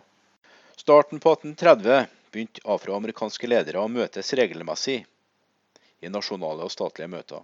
Starten 0.76 1.20
på 1.22 1.32
1830 1.32 2.06
begynte 2.30 2.62
afroamerikanske 2.76 3.50
ledere 3.50 3.82
å 3.82 3.90
møtes 3.90 4.32
regelmessig 4.38 5.04
i 6.04 6.12
nasjonale 6.12 6.66
og 6.66 6.72
statlige 6.72 7.10
møter. 7.10 7.42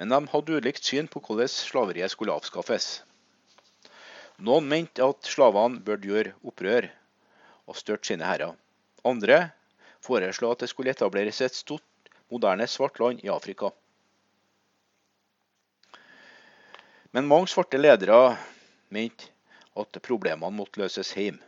Men 0.00 0.12
de 0.12 0.20
hadde 0.32 0.58
ulikt 0.58 0.88
syn 0.88 1.08
på 1.12 1.20
hvordan 1.20 1.50
slaveriet 1.52 2.12
skulle 2.12 2.34
avskaffes. 2.34 3.02
Noen 4.42 4.66
mente 4.66 5.04
at 5.04 5.28
slavene 5.28 5.82
burde 5.84 6.08
gjøre 6.08 6.32
opprør 6.48 6.88
og 7.68 7.78
styrte 7.78 8.08
sine 8.10 8.26
herrer. 8.26 8.56
Andre 9.04 9.52
foreslo 10.02 10.50
at 10.50 10.64
det 10.64 10.70
skulle 10.72 10.90
etableres 10.94 11.40
et 11.44 11.54
stort, 11.54 11.84
moderne 12.32 12.66
svart 12.66 12.98
land 12.98 13.20
i 13.22 13.30
Afrika. 13.30 13.70
Men 17.12 17.28
mange 17.28 17.50
svarte 17.52 17.76
ledere 17.76 18.38
mente 18.88 19.28
at 19.76 19.98
problemene 20.04 20.56
måtte 20.56 20.80
løses 20.80 21.12
hjemme. 21.16 21.44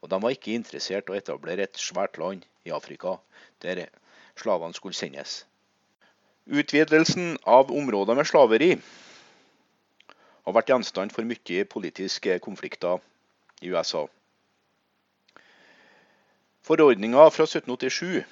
Og 0.00 0.10
de 0.12 0.18
var 0.22 0.34
ikke 0.34 0.54
interessert 0.54 1.08
i 1.08 1.14
å 1.14 1.18
etablere 1.18 1.66
et 1.66 1.80
svært 1.80 2.20
land 2.22 2.44
i 2.66 2.70
Afrika 2.74 3.16
der 3.64 3.88
slavene 4.36 4.74
skulle 4.74 4.94
sendes. 4.94 5.44
Utvidelsen 6.46 7.38
av 7.42 7.72
områder 7.72 8.14
med 8.14 8.28
slaveri 8.28 8.76
har 10.46 10.54
vært 10.54 10.70
gjenstand 10.70 11.14
for 11.14 11.26
mye 11.26 11.64
politiske 11.66 12.38
konflikter 12.44 13.02
i 13.62 13.72
USA. 13.72 14.04
Forordninga 16.66 17.28
fra 17.30 17.46
1787 17.46 18.24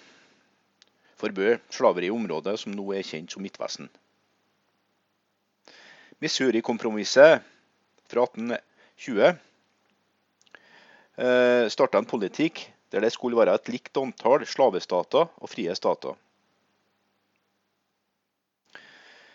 forbød 1.18 1.58
slaveri 1.70 2.06
i 2.10 2.14
området 2.14 2.58
som 2.60 2.74
nå 2.74 2.92
er 2.92 3.06
kjent 3.06 3.32
som 3.32 3.42
Midtvesten. 3.42 3.88
Missouri-kompromisset 6.22 7.42
fra 8.10 8.26
1820 8.28 9.26
eh, 11.18 11.66
starta 11.70 11.98
en 11.98 12.08
politikk 12.08 12.62
der 12.94 13.02
det 13.02 13.10
skulle 13.10 13.38
være 13.38 13.56
et 13.58 13.68
likt 13.74 13.98
antall 13.98 14.44
slavestater 14.46 15.26
og 15.26 15.50
frie 15.50 15.74
stater. 15.74 16.14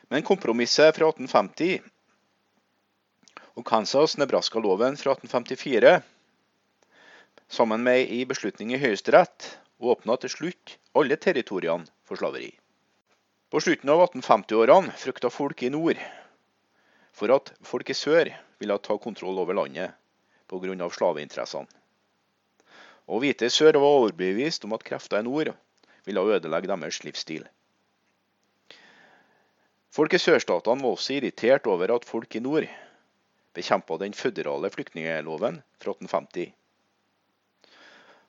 Men 0.10 0.24
kompromisset 0.26 0.96
fra 0.96 1.10
1850 1.12 1.84
og 3.60 3.66
Kansas-Nebraska-loven 3.68 4.96
fra 4.98 5.18
1854, 5.18 6.00
sammen 7.52 7.84
med 7.84 8.08
ei 8.08 8.24
beslutning 8.30 8.72
i 8.74 8.80
Høyesterett, 8.80 9.50
åpna 9.80 10.16
til 10.22 10.32
slutt 10.32 10.78
alle 10.96 11.20
territoriene 11.20 11.88
for 12.08 12.20
slaveri. 12.20 12.54
På 13.52 13.60
slutten 13.60 13.92
av 13.92 14.06
1850-årene 14.08 14.96
frykta 15.04 15.32
folk 15.34 15.62
i 15.68 15.74
nord 15.74 16.00
for 17.20 17.34
at 17.36 17.52
folk 17.66 17.90
i 17.92 17.98
sør 17.98 18.32
ville 18.62 18.80
ta 18.86 18.96
kontroll 19.02 19.42
over 19.44 19.58
landet 19.58 19.98
pga. 20.48 20.90
slaveinteressene. 20.90 21.79
Og 23.10 23.24
hvite 23.24 23.50
i 23.50 23.54
sør 23.54 23.80
var 23.82 23.96
overbevist 23.98 24.68
om 24.68 24.76
at 24.78 24.86
krefter 24.86 25.20
i 25.20 25.26
nord 25.26 25.50
ville 26.06 26.22
ødelegge 26.36 26.70
deres 26.70 27.02
livsstil. 27.04 27.48
Folk 29.90 30.14
i 30.14 30.22
sørstatene 30.22 30.86
var 30.86 30.94
også 30.94 31.16
irritert 31.18 31.66
over 31.68 31.96
at 31.96 32.06
folk 32.06 32.36
i 32.38 32.44
nord 32.46 32.70
bekjempa 33.58 33.98
den 33.98 34.14
føderale 34.14 34.70
flyktningeloven 34.70 35.62
fra 35.82 35.96
1850. 35.98 36.52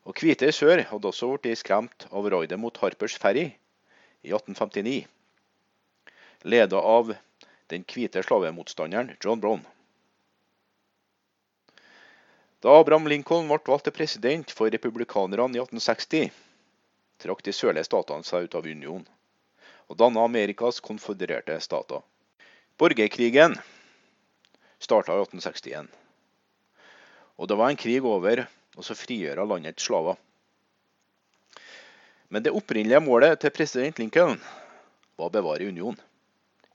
Og 0.08 0.16
hvite 0.16 0.49
i 0.49 0.54
sør 0.56 0.80
hadde 0.88 1.10
også 1.12 1.34
blitt 1.37 1.60
skremt 1.60 2.06
av 2.08 2.28
raidet 2.32 2.58
mot 2.58 2.80
Harpers 2.80 3.18
Ferry 3.20 3.50
i 4.25 4.32
1859, 4.32 5.04
ledet 6.49 6.80
av 6.80 7.12
den 7.70 7.84
hvite 7.84 8.25
slavemotstanderen 8.25 9.12
John 9.20 9.44
Brown. 9.44 9.60
Da 12.61 12.75
Abraham 12.76 13.09
Lincoln 13.09 13.47
ble 13.49 13.57
valgt 13.64 13.87
til 13.88 13.95
president 13.97 14.50
for 14.52 14.69
republikanerne 14.69 15.57
i 15.57 15.61
1860, 15.62 16.29
trakk 17.21 17.40
de 17.47 17.55
sørlige 17.57 17.88
statene 17.88 18.26
seg 18.29 18.49
ut 18.49 18.57
av 18.59 18.69
unionen 18.69 19.07
og 19.90 19.97
dannet 19.99 20.23
Amerikas 20.23 20.79
konfødererte 20.85 21.57
stater. 21.64 22.05
Borgerkrigen 22.79 23.57
starta 24.79 25.17
i 25.17 25.23
1861, 25.25 25.88
og 27.40 27.49
det 27.49 27.59
var 27.59 27.73
en 27.73 27.81
krig 27.81 28.05
over 28.07 28.45
å 28.76 28.85
frigjøre 28.85 29.49
landets 29.49 29.88
slaver. 29.88 30.21
Men 32.31 32.45
det 32.45 32.55
opprinnelige 32.55 33.02
målet 33.02 33.40
til 33.43 33.57
president 33.57 33.99
Lincoln 33.99 34.38
var 35.17 35.33
å 35.33 35.35
bevare 35.35 35.67
unionen, 35.67 35.99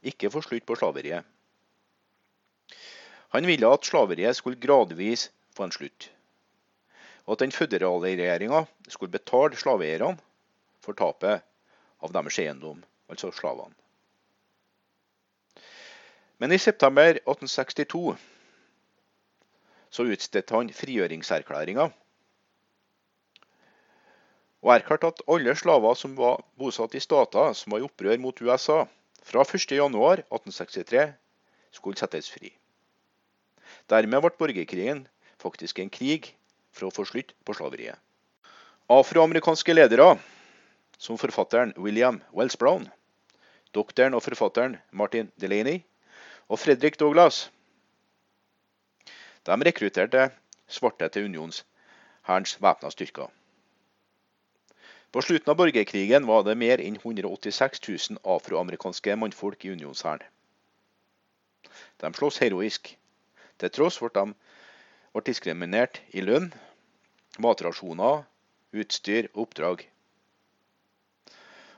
ikke 0.02 0.34
få 0.34 0.42
slutt 0.44 0.66
på 0.68 0.76
slaveriet. 0.82 1.24
Han 3.38 3.48
ville 3.48 3.70
at 3.70 3.88
slaveriet 3.88 4.38
skulle 4.38 4.60
gradvis 4.60 5.30
få 5.56 5.66
en 5.68 5.74
slutt, 5.76 6.10
og 7.26 7.36
at 7.36 7.46
den 7.46 7.56
føderale 7.56 8.12
regjeringa 8.12 8.66
skulle 8.90 9.16
betale 9.16 9.58
slaveeierne 9.58 10.20
for 10.86 10.98
tapet 10.98 11.42
av 12.04 12.14
deres 12.14 12.40
eiendom, 12.44 12.84
altså 13.10 13.32
slavene. 13.34 13.74
Men 16.38 16.52
i 16.52 16.60
september 16.60 17.16
1862 17.16 18.18
så 19.96 20.04
utstedte 20.12 20.58
han 20.58 20.74
frigjøringserklæringa 20.76 21.88
og 24.66 24.72
erklærte 24.74 25.14
at 25.14 25.22
alle 25.30 25.54
slaver 25.56 25.96
som 25.96 26.16
var 26.18 26.42
bosatt 26.60 26.96
i 26.98 27.04
stater 27.04 27.54
som 27.54 27.72
var 27.72 27.84
i 27.84 27.86
opprør 27.86 28.18
mot 28.20 28.42
USA 28.42 28.84
fra 29.26 29.44
1.1.1863, 29.46 31.06
skulle 31.72 31.98
settes 31.98 32.30
fri. 32.30 32.52
Dermed 33.90 34.22
ble 34.22 34.32
borgerkrigen 34.38 35.06
faktisk 35.46 35.80
en 35.80 35.94
krig 35.94 36.34
for 36.74 36.90
å 36.90 36.94
få 36.94 37.06
slutt 37.08 37.34
på 37.46 37.56
slaveriet. 37.58 38.02
Afroamerikanske 38.92 39.74
ledere, 39.74 40.16
som 40.98 41.18
forfatteren 41.22 41.74
William 41.78 42.22
Wells 42.34 42.58
Brown, 42.58 42.88
doktoren 43.74 44.18
og 44.18 44.24
forfatteren 44.26 44.78
Martin 44.92 45.32
Delaney 45.42 45.84
og 46.50 46.62
Fredrik 46.62 47.00
Douglas, 47.02 47.48
de 49.46 49.58
rekrutterte 49.68 50.30
svarte 50.68 51.10
til 51.14 51.28
unionshærens 51.30 52.56
væpna 52.62 52.90
styrker. 52.94 53.30
På 55.14 55.22
slutten 55.22 55.52
av 55.54 55.60
borgerkrigen 55.60 56.26
var 56.28 56.42
det 56.44 56.58
mer 56.60 56.82
enn 56.84 56.98
186 56.98 57.84
000 57.88 58.24
afroamerikanske 58.36 59.16
mannfolk 59.16 59.66
i 59.66 59.72
unionshæren. 59.72 60.24
De 62.02 62.12
sloss 62.18 62.42
heroisk, 62.42 62.90
til 63.62 63.72
tross 63.72 64.00
for 64.02 64.12
at 64.12 64.18
de 64.18 64.45
ble 65.16 65.24
diskriminert 65.24 66.02
i 66.12 66.20
lønn, 66.20 66.50
matrasjoner, 67.40 68.26
utstyr 68.76 69.30
og 69.32 69.46
oppdrag. 69.46 69.86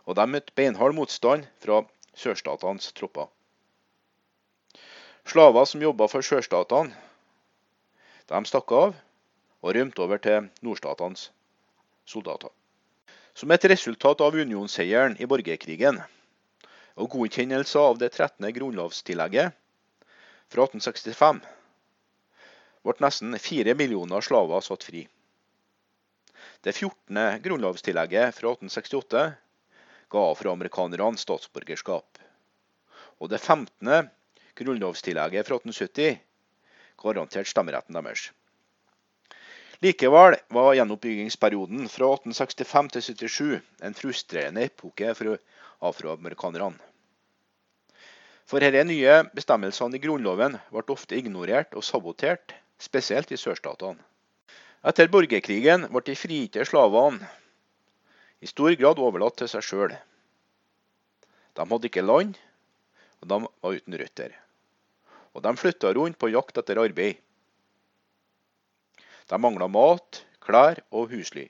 Og 0.09 0.17
de 0.17 0.23
møtte 0.25 0.55
beinhard 0.57 0.95
motstand 0.97 1.45
fra 1.61 1.83
sørstatenes 2.17 2.89
tropper. 2.97 3.27
Slaver 5.27 5.67
som 5.69 5.83
jobba 5.83 6.07
for 6.09 6.25
sørstatene, 6.25 6.95
de 8.27 8.39
stakk 8.49 8.73
av 8.73 8.95
og 9.61 9.75
rømte 9.77 10.01
over 10.01 10.23
til 10.23 10.47
nordstatenes 10.65 11.27
soldater. 12.09 12.49
Som 13.37 13.53
et 13.53 13.67
resultat 13.69 14.23
av 14.23 14.33
unionsseieren 14.33 15.19
i 15.21 15.29
borgerkrigen 15.29 16.01
og 16.97 17.11
godkjennelse 17.13 17.85
av 17.85 18.01
det 18.01 18.09
13. 18.15 18.49
grunnlovstillegget 18.55 19.53
fra 20.49 20.65
1865 20.65 21.45
ble 22.87 23.05
nesten 23.05 23.37
fire 23.41 23.75
millioner 23.77 24.23
slaver 24.23 24.63
satt 24.65 24.85
fri. 24.87 25.03
Det 26.63 26.73
14. 26.73 27.41
grunnlovstillegget 27.43 28.35
fra 28.35 28.53
1868 28.55 29.25
ga 30.09 30.23
afroamerikanerne 30.31 31.19
statsborgerskap. 31.19 32.19
Og 33.19 33.29
det 33.29 33.41
15. 33.41 34.09
grunnlovstillegget 34.57 35.47
fra 35.47 35.59
1870 35.59 36.17
garanterte 36.97 37.51
stemmeretten 37.51 37.97
deres. 37.99 38.29
Likevel 39.85 40.39
var 40.49 40.73
gjenoppbyggingsperioden 40.73 41.85
fra 41.93 42.09
1865 42.15 42.93
til 42.95 43.03
77 43.05 43.57
en 43.85 43.97
frustrerende 43.97 44.63
epoke 44.65 45.13
for 45.13 45.37
afroamerikanerne. 45.85 46.79
For 48.47 48.63
disse 48.63 48.83
nye 48.87 49.19
bestemmelsene 49.35 49.99
i 49.99 50.01
Grunnloven 50.01 50.55
ble 50.71 50.95
ofte 50.95 51.17
ignorert 51.19 51.75
og 51.75 51.83
sabotert, 51.83 52.55
spesielt 52.81 53.31
i 53.31 53.39
sørstatene. 53.39 54.01
Etter 54.87 55.09
borgerkrigen 55.11 55.87
ble 55.91 56.03
de 56.05 56.15
frigitte 56.15 56.65
slavene 56.69 57.25
i 58.41 58.47
stor 58.49 58.75
grad 58.77 58.99
overlatt 59.01 59.39
til 59.41 59.49
seg 59.51 59.65
sjøl. 59.65 59.95
De 61.57 61.65
hadde 61.65 61.89
ikke 61.89 62.05
land, 62.05 62.37
og 63.21 63.29
de 63.31 63.39
var 63.41 63.77
uten 63.79 63.97
røtter. 63.99 64.35
Og 65.33 65.43
de 65.43 65.53
flytta 65.57 65.93
rundt 65.97 66.19
på 66.21 66.29
jakt 66.29 66.61
etter 66.61 66.79
arbeid. 66.81 67.17
De 69.27 69.39
mangla 69.41 69.67
mat, 69.67 70.21
klær 70.39 70.79
og 70.93 71.11
husly. 71.11 71.47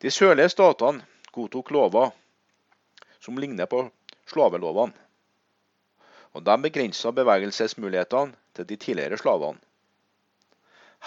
De 0.00 0.08
sørlige 0.14 0.48
statene 0.54 1.04
godtok 1.34 1.74
lover 1.74 2.14
som 3.20 3.36
ligner 3.36 3.68
på 3.68 3.82
slavelovene, 4.30 4.94
og 6.32 6.46
de 6.46 6.54
begrensa 6.62 7.10
bevegelsesmulighetene 7.12 8.39
til 8.54 8.66
de 8.68 8.76
tidligere 8.76 9.18
slavene. 9.20 9.60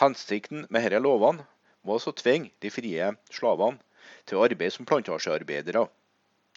Hensikten 0.01 0.65
med 0.69 0.88
disse 0.88 1.01
lovene 1.03 1.45
var 1.86 2.08
å 2.08 2.15
tvinge 2.17 2.51
de 2.63 2.71
frie 2.73 3.10
slavene 3.29 3.79
til 4.25 4.39
å 4.39 4.45
arbeide 4.47 4.73
som 4.73 4.88
plantasjearbeidere, 4.89 5.86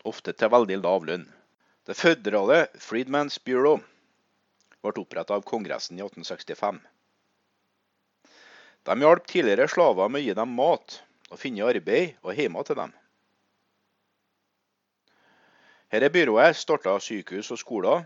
ofte 0.08 0.32
til 0.32 0.52
veldig 0.52 0.78
lav 0.82 1.06
lønn. 1.08 1.26
Det 1.86 1.98
føderale 1.98 2.66
Freedman's 2.82 3.38
Bureau 3.42 3.80
ble 4.82 5.02
opprettet 5.02 5.34
av 5.36 5.44
Kongressen 5.46 5.98
i 5.98 6.04
1865. 6.04 6.78
De 8.86 8.94
hjalp 9.02 9.26
tidligere 9.26 9.66
slaver 9.70 10.10
med 10.10 10.22
å 10.22 10.26
gi 10.26 10.34
dem 10.38 10.54
mat 10.54 11.00
og 11.30 11.40
finne 11.42 11.66
arbeid 11.66 12.14
og 12.22 12.38
hjemme 12.38 12.62
til 12.66 12.78
dem. 12.78 12.92
Dette 15.90 16.10
byrået 16.12 16.58
starta 16.58 16.96
sykehus 17.02 17.52
og 17.54 17.58
skoler, 17.62 18.04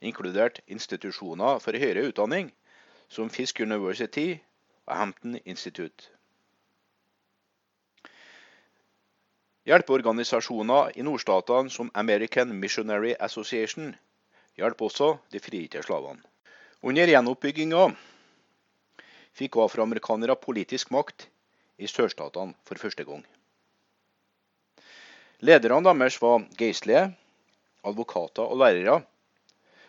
inkludert 0.00 0.60
institusjoner 0.66 1.60
for 1.62 1.78
høyere 1.78 2.08
utdanning, 2.10 2.50
som 3.08 3.30
Fisk 3.30 3.60
University 3.60 4.36
og 4.86 4.96
Hampton 4.96 5.38
Institute. 5.44 6.10
Hjelpeorganisasjoner 9.66 10.92
i 10.94 11.02
nordstatene 11.02 11.72
som 11.74 11.90
American 11.94 12.52
Missionary 12.54 13.14
Association 13.18 13.94
hjalp 14.56 14.82
også 14.86 15.16
de 15.32 15.40
frigitte 15.42 15.82
slavene. 15.82 16.22
Under 16.86 17.10
gjenoppbygginga 17.10 17.88
fikk 19.36 19.58
afroamerikanere 19.58 20.36
politisk 20.38 20.92
makt 20.94 21.26
i 21.82 21.90
sørstatene 21.90 22.54
for 22.68 22.78
første 22.78 23.04
gang. 23.08 23.24
Lederne 25.42 25.82
deres 25.90 26.16
var 26.22 26.46
geistlige, 26.56 27.10
advokater 27.84 28.46
og 28.46 28.62
lærere 28.62 29.00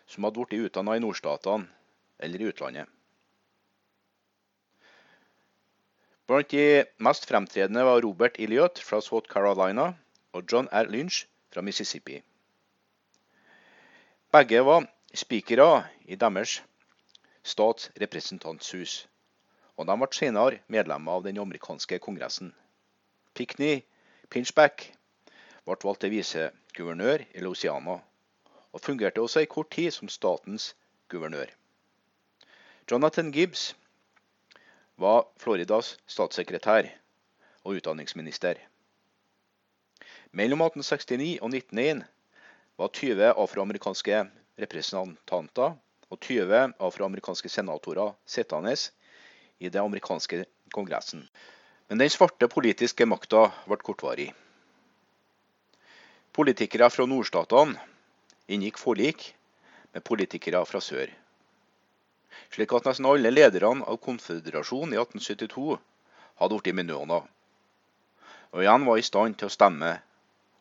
som 0.07 0.25
hadde 0.25 0.43
blitt 0.43 0.67
utdanna 0.67 0.95
i 0.97 1.03
nordstatene 1.03 1.67
eller 2.19 2.41
i 2.41 2.49
utlandet. 2.51 2.87
Blant 6.27 6.51
de 6.51 6.83
mest 6.99 7.27
fremtredende 7.29 7.83
var 7.87 8.01
Robert 8.03 8.39
Elliot 8.39 8.81
fra 8.83 8.99
South 9.01 9.31
Carolina 9.31 9.93
og 10.35 10.47
John 10.51 10.67
R. 10.71 10.89
Lynch 10.91 11.25
fra 11.53 11.63
Mississippi. 11.63 12.17
Begge 14.35 14.63
var 14.67 14.89
spikere 15.15 15.85
i 16.03 16.19
deres 16.19 16.57
stats 17.47 17.91
representanthus 18.01 19.05
og 19.77 19.85
de 19.85 19.95
ble 20.01 20.09
senere 20.17 20.61
medlemmer 20.73 21.19
av 21.19 21.25
den 21.25 21.39
amerikanske 21.41 21.99
kongressen. 22.01 22.49
Pickney 23.37 23.83
Pinchback 24.33 24.87
ble 25.67 25.77
valgt 25.83 26.01
til 26.03 26.13
viseguvernør 26.15 27.23
i 27.37 27.43
Louisiana, 27.45 27.99
og 28.77 28.83
fungerte 28.85 29.21
også 29.21 29.41
i 29.41 29.49
kort 29.49 29.71
tid 29.73 29.89
som 29.91 30.09
statens 30.09 30.75
guvernør. 31.09 31.49
Jonathan 32.91 33.31
Gibbs 33.33 33.71
var 35.01 35.25
Floridas 35.41 35.95
statssekretær 36.05 36.91
og 37.65 37.79
utdanningsminister. 37.79 38.61
Mellom 40.31 40.61
1869 40.61 41.41
og 41.41 41.49
1901 41.49 42.05
var 42.77 42.93
20 42.93 43.33
afroamerikanske 43.33 44.21
representanter 44.61 45.73
og 46.09 46.19
20 46.21 46.73
afroamerikanske 46.79 47.49
senatorer 47.49 48.13
sittende 48.29 48.77
i 49.59 49.69
det 49.73 49.81
amerikanske 49.81 50.45
kongressen. 50.73 51.25
Men 51.89 51.97
den 51.97 52.13
svarte 52.13 52.47
politiske 52.47 53.05
makta 53.09 53.47
ble 53.65 53.81
kortvarig. 53.81 54.31
Politikere 56.37 56.91
fra 56.93 57.07
nordstatene 57.09 57.96
inngikk 58.47 58.79
forlik 58.79 59.31
med 59.93 60.03
politikere 60.07 60.63
fra 60.65 60.81
sør. 60.83 61.11
Slik 62.53 62.73
at 62.75 62.87
nesten 62.87 63.07
alle 63.09 63.31
lederne 63.33 63.85
av 63.87 63.99
konføderasjonen 64.03 64.95
i 64.95 64.99
1872 65.01 65.77
hadde 66.39 66.59
blitt 66.61 66.77
minøner, 66.77 67.25
og 68.53 68.63
igjen 68.63 68.85
var 68.87 68.99
i 68.99 69.05
stand 69.05 69.37
til 69.39 69.49
å 69.49 69.53
stemme 69.53 69.95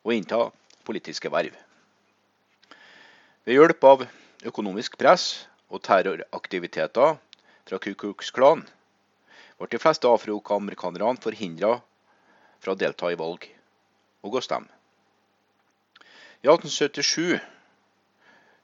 og 0.06 0.14
innta 0.14 0.40
politiske 0.86 1.30
verv. 1.32 1.54
Ved 3.46 3.54
hjelp 3.54 3.84
av 3.86 4.06
økonomisk 4.46 4.96
press 4.98 5.46
og 5.70 5.82
terroraktiviteter 5.86 7.18
fra 7.66 7.78
Ku 7.82 7.92
Klux 7.98 8.32
Klan 8.34 8.64
ble 9.56 9.68
de 9.70 9.80
fleste 9.80 10.10
afroamerikanerne 10.10 11.22
forhindra 11.22 11.76
fra 12.60 12.74
å 12.74 12.78
delta 12.78 13.12
i 13.12 13.18
valg 13.18 13.46
og 14.26 14.38
å 14.38 14.42
stemme. 14.42 14.70
I 16.42 16.50
1877 16.50 17.38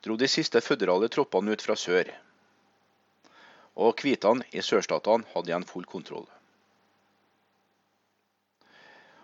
dro 0.03 0.17
de 0.19 0.29
siste 0.29 0.61
føderale 0.61 1.09
troppene 1.13 1.55
ut 1.55 1.63
fra 1.63 1.77
sør, 1.79 2.11
og 3.79 4.03
hvitene 4.03 4.45
i 4.53 4.63
sørstatene 4.65 5.29
hadde 5.33 5.53
igjen 5.53 5.67
full 5.69 5.87
kontroll. 5.89 6.27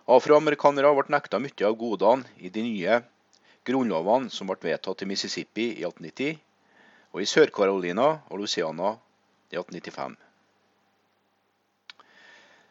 Afroamerikanere 0.09 0.89
ble 0.97 1.13
nekta 1.13 1.37
mye 1.37 1.67
av 1.67 1.75
godene 1.77 2.31
i 2.41 2.49
de 2.49 2.63
nye 2.65 3.01
grunnlovene 3.67 4.31
som 4.33 4.49
ble 4.49 4.57
vedtatt 4.71 5.03
i 5.03 5.09
Mississippi 5.09 5.67
i 5.75 5.85
1890, 5.85 6.39
og 7.13 7.21
i 7.21 7.29
Sør-Carolina 7.29 8.07
og 8.29 8.41
Luciana 8.41 8.95
i 9.51 9.57
1895. 9.59 10.17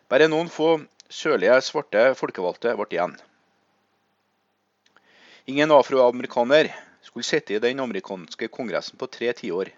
Bare 0.09 0.29
noen 0.31 0.51
få 0.51 0.73
sørlige 1.13 1.61
svarte 1.67 2.05
folkevalgte 2.19 2.75
ble 2.79 2.89
igjen. 2.97 3.15
Ingen 5.49 5.73
afroamerikaner 5.75 6.73
skulle 7.03 7.27
sitte 7.27 7.55
i 7.55 7.61
den 7.63 7.81
amerikanske 7.81 8.49
kongressen 8.49 8.99
på 8.99 9.09
tre 9.11 9.33
tiår, 9.33 9.71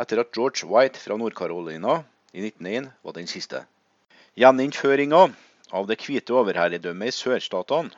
etter 0.00 0.22
at 0.22 0.32
George 0.34 0.66
White 0.70 1.00
fra 1.00 1.16
Nord-Carolina 1.16 2.02
i 2.32 2.46
1901 2.46 2.90
var 3.02 3.16
den 3.18 3.28
siste. 3.30 3.64
Gjeninnføringa 4.34 5.28
av 5.70 5.86
det 5.86 6.00
hvite 6.02 6.34
overherredømmet 6.34 7.12
i 7.12 7.14
sørstatene 7.14 7.94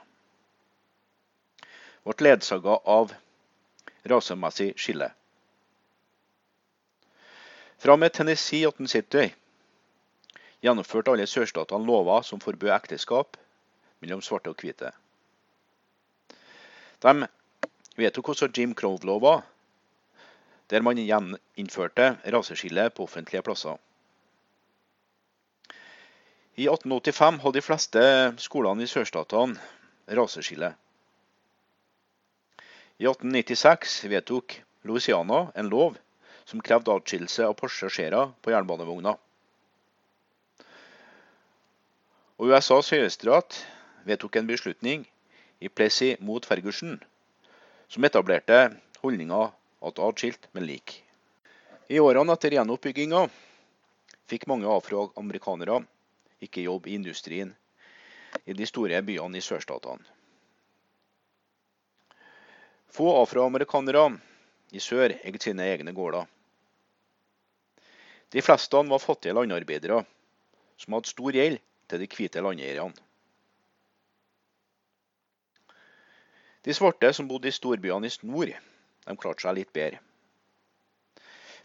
ble 2.06 2.28
ledsaga 2.28 2.76
av 2.86 3.14
rasemessig 4.06 4.74
skille. 4.78 5.08
Fra 7.82 7.96
med 7.98 8.14
Tennessee 8.14 8.68
1870 8.68 9.32
gjennomførte 10.64 11.12
alle 11.12 11.26
sørstatene 11.28 11.86
lover 11.86 12.22
som 12.24 12.40
forbød 12.40 12.72
ekteskap 12.76 13.36
mellom 14.04 14.22
svarte 14.24 14.52
og 14.52 14.62
hvite. 14.62 14.92
De 17.02 17.28
vedtok 17.96 18.30
hvordan 18.30 18.52
Jim 18.56 18.74
Crow-lova, 18.76 19.40
der 20.70 20.82
man 20.82 20.98
gjeninnførte 20.98 22.16
raseskille 22.32 22.90
på 22.90 23.06
offentlige 23.06 23.42
plasser. 23.42 23.76
I 26.56 26.68
1885 26.68 27.42
hadde 27.42 27.58
de 27.58 27.64
fleste 27.64 28.02
skolene 28.40 28.84
i 28.84 28.90
sørstatene 28.90 29.60
raseskille. 30.18 30.72
I 32.96 33.04
1896 33.04 33.98
vedtok 34.08 34.56
Louisiana 34.88 35.50
en 35.54 35.68
lov 35.68 35.98
som 36.48 36.62
krevde 36.64 36.94
atskillelse 36.94 37.44
av 37.44 37.56
passasjerer 37.60 38.32
på 38.40 38.54
jernbanevogner. 38.54 39.18
Og 42.36 42.52
USAs 42.52 42.92
høyesterett 42.92 43.60
vedtok 44.08 44.36
en 44.36 44.48
beslutning 44.48 45.04
i 45.60 45.68
Plessy 45.68 46.14
mot 46.20 46.44
Ferguson 46.46 46.96
som 47.88 48.04
etablerte 48.04 48.70
holdninga 49.02 49.52
at 49.86 49.98
atskilt, 49.98 50.48
men 50.52 50.66
lik. 50.66 51.02
I 51.88 52.00
årene 52.02 52.34
etter 52.34 52.56
gjenoppbygginga 52.56 53.26
fikk 54.26 54.48
mange 54.50 54.66
afroamerikanere 54.70 55.84
ikke 56.42 56.66
jobb 56.66 56.88
i 56.88 56.96
industrien 56.98 57.52
i 58.44 58.54
de 58.56 58.66
store 58.66 58.98
byene 59.06 59.38
i 59.38 59.44
sørstatene. 59.44 60.02
Få 62.96 63.12
afroamerikanere 63.20 64.08
i 64.72 64.80
sør 64.80 65.14
eide 65.20 65.40
sine 65.42 65.68
egne 65.68 65.92
gårder. 65.94 66.26
De 68.32 68.42
fleste 68.42 68.82
var 68.90 69.02
fattige 69.02 69.36
landarbeidere 69.36 70.02
som 70.80 70.96
hadde 70.96 71.12
stor 71.12 71.36
gjeld 71.36 71.60
til 71.86 72.02
de 72.02 72.08
hvite 72.10 72.42
landeierne. 72.42 73.05
De 76.66 76.74
svarte 76.74 77.12
som 77.14 77.28
bodde 77.30 77.46
i 77.48 77.54
storbyene 77.54 78.10
i 78.10 78.26
nord, 78.26 78.50
de 79.06 79.16
klarte 79.22 79.46
seg 79.46 79.54
litt 79.54 79.72
bedre. 79.76 80.00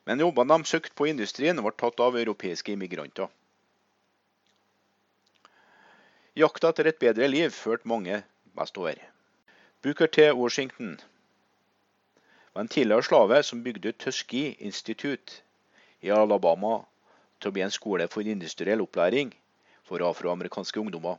Men 0.05 0.21
jobbene 0.21 0.59
de 0.61 0.69
søkte 0.69 0.93
på 0.97 1.07
industrien, 1.09 1.57
ble 1.57 1.73
tatt 1.77 2.03
av 2.05 2.17
europeiske 2.19 2.73
immigranter. 2.75 3.29
Jakta 6.37 6.69
etter 6.69 6.91
et 6.91 7.01
bedre 7.01 7.27
liv 7.27 7.49
førte 7.49 7.89
mange 7.89 8.21
vestover. 8.57 9.01
Booker 9.81 10.07
T. 10.07 10.29
Washington 10.37 10.93
var 12.53 12.61
en 12.61 12.69
tidligere 12.71 13.03
slave 13.03 13.41
som 13.43 13.63
bygde 13.65 13.89
ut 13.89 13.99
Tuskegee 14.05 14.53
Institute 14.59 15.41
i 16.05 16.13
Alabama 16.13 16.77
til 17.41 17.49
å 17.49 17.55
bli 17.55 17.65
en 17.65 17.73
skole 17.73 18.05
for 18.07 18.21
industriell 18.21 18.85
opplæring 18.85 19.33
for 19.89 20.05
afroamerikanske 20.05 20.79
ungdommer. 20.79 21.17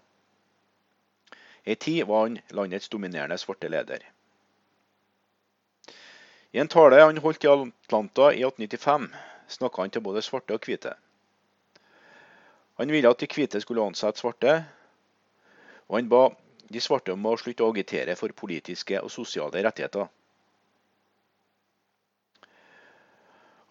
I 1.64 1.74
tid 1.74 2.06
var 2.06 2.20
han 2.26 2.38
landets 2.50 2.88
dominerende 2.88 3.38
svarte 3.38 3.68
leder. 3.68 4.02
I 6.52 6.58
en 6.58 6.68
tale 6.68 7.00
han 7.00 7.18
holdt 7.18 7.44
i 7.44 7.48
Atlanta 7.48 8.32
i 8.32 8.42
1895, 8.42 9.06
snakka 9.48 9.82
han 9.82 9.90
til 9.90 10.02
både 10.04 10.22
svarte 10.22 10.56
og 10.56 10.66
hvite. 10.66 10.94
Han 12.80 12.92
ville 12.92 13.10
at 13.10 13.20
de 13.22 13.28
hvite 13.30 13.60
skulle 13.62 13.84
ansette 13.84 14.20
svarte, 14.20 14.56
og 15.88 15.96
han 15.96 16.10
ba 16.10 16.26
de 16.72 16.80
svarte 16.80 17.14
om 17.14 17.26
å 17.28 17.36
slutte 17.38 17.64
å 17.64 17.70
agitere 17.72 18.16
for 18.18 18.34
politiske 18.36 19.00
og 19.00 19.12
sosiale 19.12 19.62
rettigheter. 19.64 20.08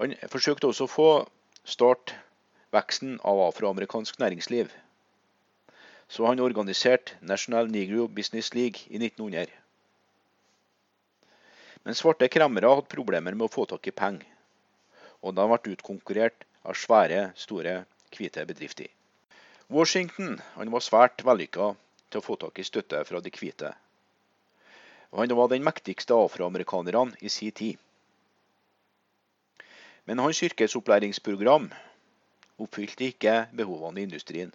Han 0.02 0.16
forsøkte 0.32 0.70
også 0.72 0.88
å 0.88 0.92
få 0.96 1.10
start 1.68 2.16
veksten 2.74 3.20
av 3.28 3.42
afroamerikansk 3.50 4.18
næringsliv 4.22 4.72
så 6.12 6.26
han 6.28 6.40
organiserte 6.44 7.16
National 7.22 7.70
Negro 7.72 8.08
Business 8.08 8.54
League 8.54 8.84
i 8.88 9.00
1900. 9.00 9.48
Men 11.84 11.96
svarte 11.96 12.28
kremmere 12.28 12.68
hadde 12.68 12.92
problemer 12.92 13.38
med 13.38 13.48
å 13.48 13.54
få 13.54 13.64
tak 13.72 13.88
i 13.88 13.94
penger, 13.96 14.28
og 15.24 15.38
de 15.38 15.46
ble 15.48 15.78
utkonkurrert 15.78 16.44
av 16.68 16.76
svære, 16.76 17.30
store, 17.40 17.78
hvite 18.12 18.44
bedrifter. 18.50 18.92
Washington 19.72 20.36
var 20.76 20.84
svært 20.84 21.24
vellykka 21.24 21.72
til 22.12 22.20
å 22.20 22.26
få 22.26 22.36
tak 22.44 22.60
i 22.60 22.68
støtte 22.68 23.06
fra 23.08 23.24
de 23.24 23.32
hvite. 23.32 23.72
Og 25.16 25.24
han 25.24 25.36
var 25.40 25.48
den 25.54 25.64
mektigste 25.64 26.18
afroamerikanerne 26.28 27.16
i 27.24 27.32
sin 27.32 27.56
tid. 27.56 27.80
Men 30.04 30.20
hans 30.20 30.44
yrkesopplæringsprogram 30.44 31.72
oppfylte 32.60 33.14
ikke 33.14 33.46
behovene 33.56 34.04
i 34.04 34.10
industrien 34.12 34.52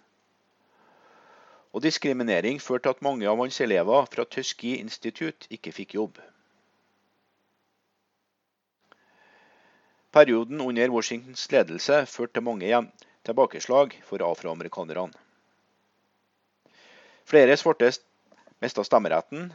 og 1.77 1.83
diskriminering 1.85 2.57
førte 2.57 2.87
til 2.87 2.95
at 2.95 3.03
mange 3.05 3.27
av 3.29 3.37
hans 3.37 3.59
elever 3.61 4.07
fra 4.09 4.23
Tuskegee 4.25 4.79
institutt 4.81 5.45
ikke 5.53 5.69
fikk 5.75 5.91
jobb. 5.93 6.15
Perioden 10.17 10.63
under 10.63 10.89
Washingtons 10.89 11.43
ledelse 11.53 11.99
førte 12.09 12.41
mange 12.41 12.79
tilbakeslag 13.27 13.93
for 14.07 14.23
afroamerikanerne. 14.25 15.13
Flere 17.29 17.57
svarte 17.61 17.91
mista 18.63 18.81
stemmeretten, 18.87 19.51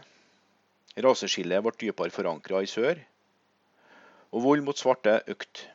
raseskillet 1.03 1.65
ble 1.67 1.73
dypere 1.81 2.15
forankra 2.15 2.61
i 2.63 2.69
sør, 2.71 3.01
og 4.31 4.45
vold 4.45 4.63
mot 4.69 4.79
svarte 4.79 5.17
økte. 5.27 5.67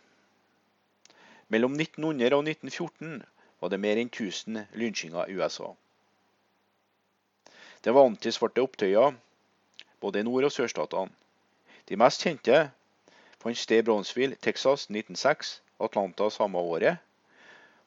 Mellom 1.51 1.75
1900 1.75 2.39
og 2.39 2.47
1914 2.47 3.19
var 3.59 3.73
det 3.73 3.81
mer 3.83 3.99
enn 3.99 4.13
1000 4.13 4.63
lynsjinger 4.79 5.27
i 5.27 5.35
USA. 5.41 5.73
Det 7.87 7.93
var 7.95 8.03
antisvarte 8.03 8.59
opptøyer 8.59 9.13
både 10.03 10.19
i 10.19 10.23
nord- 10.23 10.43
og 10.43 10.51
sørstatene. 10.51 11.07
De 11.87 11.95
mest 11.95 12.19
kjente 12.19 12.57
fant 13.39 13.57
sted 13.57 13.79
i 13.79 13.85
Brownsville, 13.87 14.35
Texas 14.35 14.89
1906, 14.89 15.61
Atlanta 15.79 16.27
samme 16.29 16.59
året, 16.59 16.97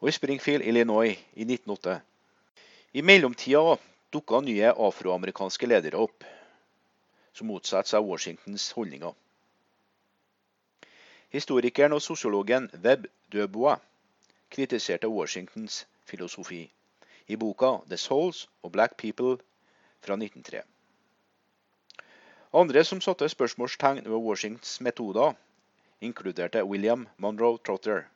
og 0.00 0.08
i 0.08 0.12
Springfield, 0.16 0.64
Illinois 0.64 1.18
i 1.34 1.44
1908. 1.44 1.98
I 2.92 3.02
mellomtida 3.04 3.76
dukka 4.12 4.40
nye 4.40 4.70
afroamerikanske 4.72 5.68
ledere 5.68 6.00
opp, 6.00 6.24
som 7.36 7.52
motsatte 7.52 7.92
seg 7.92 8.08
Washingtons 8.08 8.70
holdninger. 8.78 9.12
Historikeren 11.28 11.92
og 11.92 12.00
sosiologen 12.00 12.70
Webb 12.72 13.04
Dubois 13.32 13.84
kritiserte 14.50 15.12
Washingtons 15.12 15.84
filosofi 16.08 16.70
i 17.28 17.36
boka 17.36 17.76
'The 17.84 17.96
Souls 17.96 18.48
of 18.62 18.72
Black 18.72 18.96
People 18.96 19.36
fra 20.00 20.16
1903. 20.16 20.62
Andre 22.52 22.82
som 22.84 23.00
satte 23.00 23.28
spørsmålstegn 23.30 24.02
ved 24.04 24.24
Washingtons 24.26 24.80
metoder, 24.80 25.36
inkluderte 26.00 26.64
William 26.64 27.06
Monroe 27.16 27.60
Trotter, 27.62 28.08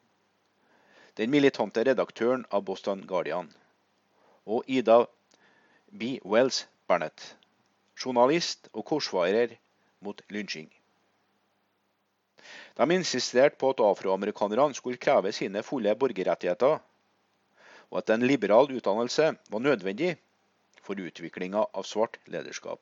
den 1.16 1.30
militante 1.30 1.84
redaktøren 1.86 2.42
av 2.50 2.64
Boston 2.66 3.04
Guardian, 3.06 3.52
og 4.46 4.64
Ida 4.66 5.04
B. 5.92 6.16
Wells 6.24 6.64
Bernett, 6.88 7.36
journalist 7.94 8.66
og 8.72 8.84
korsvarer 8.90 9.54
mot 10.02 10.24
lynsjing. 10.34 10.66
De 12.74 12.90
insisterte 12.90 13.56
på 13.60 13.70
at 13.70 13.80
afroamerikanerne 13.80 14.74
skulle 14.74 14.98
kreve 14.98 15.30
sine 15.32 15.62
fulle 15.62 15.94
borgerrettigheter, 15.94 16.80
og 17.90 17.98
at 18.02 18.10
en 18.10 18.26
liberal 18.26 18.66
utdannelse 18.74 19.30
var 19.50 19.62
nødvendig 19.62 20.16
for 20.84 21.00
utviklinga 21.00 21.66
av 21.72 21.82
svart 21.88 22.18
lederskap. 22.30 22.80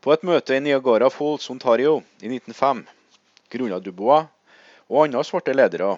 På 0.00 0.12
et 0.12 0.22
møte 0.22 0.54
i 0.54 0.62
Niagara 0.62 1.08
Falls, 1.10 1.48
Ontario 1.50 1.98
i 2.20 2.28
1905 2.28 2.84
grunna 3.50 3.80
Dubois 3.80 4.28
og 4.86 5.04
andre 5.04 5.22
svarte 5.24 5.54
ledere 5.56 5.96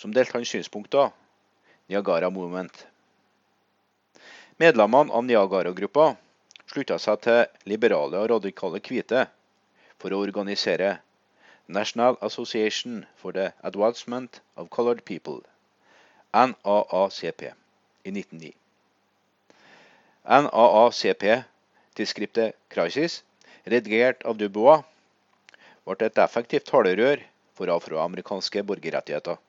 som 0.00 0.14
delte 0.16 0.38
hans 0.38 0.48
synspunkter, 0.48 1.10
Niagara 1.90 2.30
Movement. 2.30 2.86
Medlemmene 4.60 5.12
av 5.12 5.24
Niagara-gruppa 5.24 6.14
slutta 6.70 6.98
seg 7.02 7.20
til 7.26 7.70
liberale 7.70 8.18
og 8.20 8.30
radikale 8.34 8.80
hvite 8.84 9.26
for 10.00 10.12
å 10.12 10.22
organisere 10.24 10.98
National 11.68 12.16
Association 12.20 13.04
for 13.16 13.32
the 13.32 13.52
Advancement 13.62 14.40
of 14.56 14.70
Colored 14.70 15.04
People, 15.04 15.40
NAACP, 16.34 17.52
i 18.04 18.10
1909. 18.10 18.54
NAACP, 20.30 21.24
tidsskriftet 21.98 22.54
Crisis, 22.70 23.20
redigert 23.66 24.22
av 24.22 24.38
Dubois, 24.38 24.84
ble 25.82 26.06
et 26.06 26.20
effektivt 26.22 26.68
talerør 26.70 27.24
for 27.58 27.72
afroamerikanske 27.74 28.62
borgerrettigheter. 28.68 29.40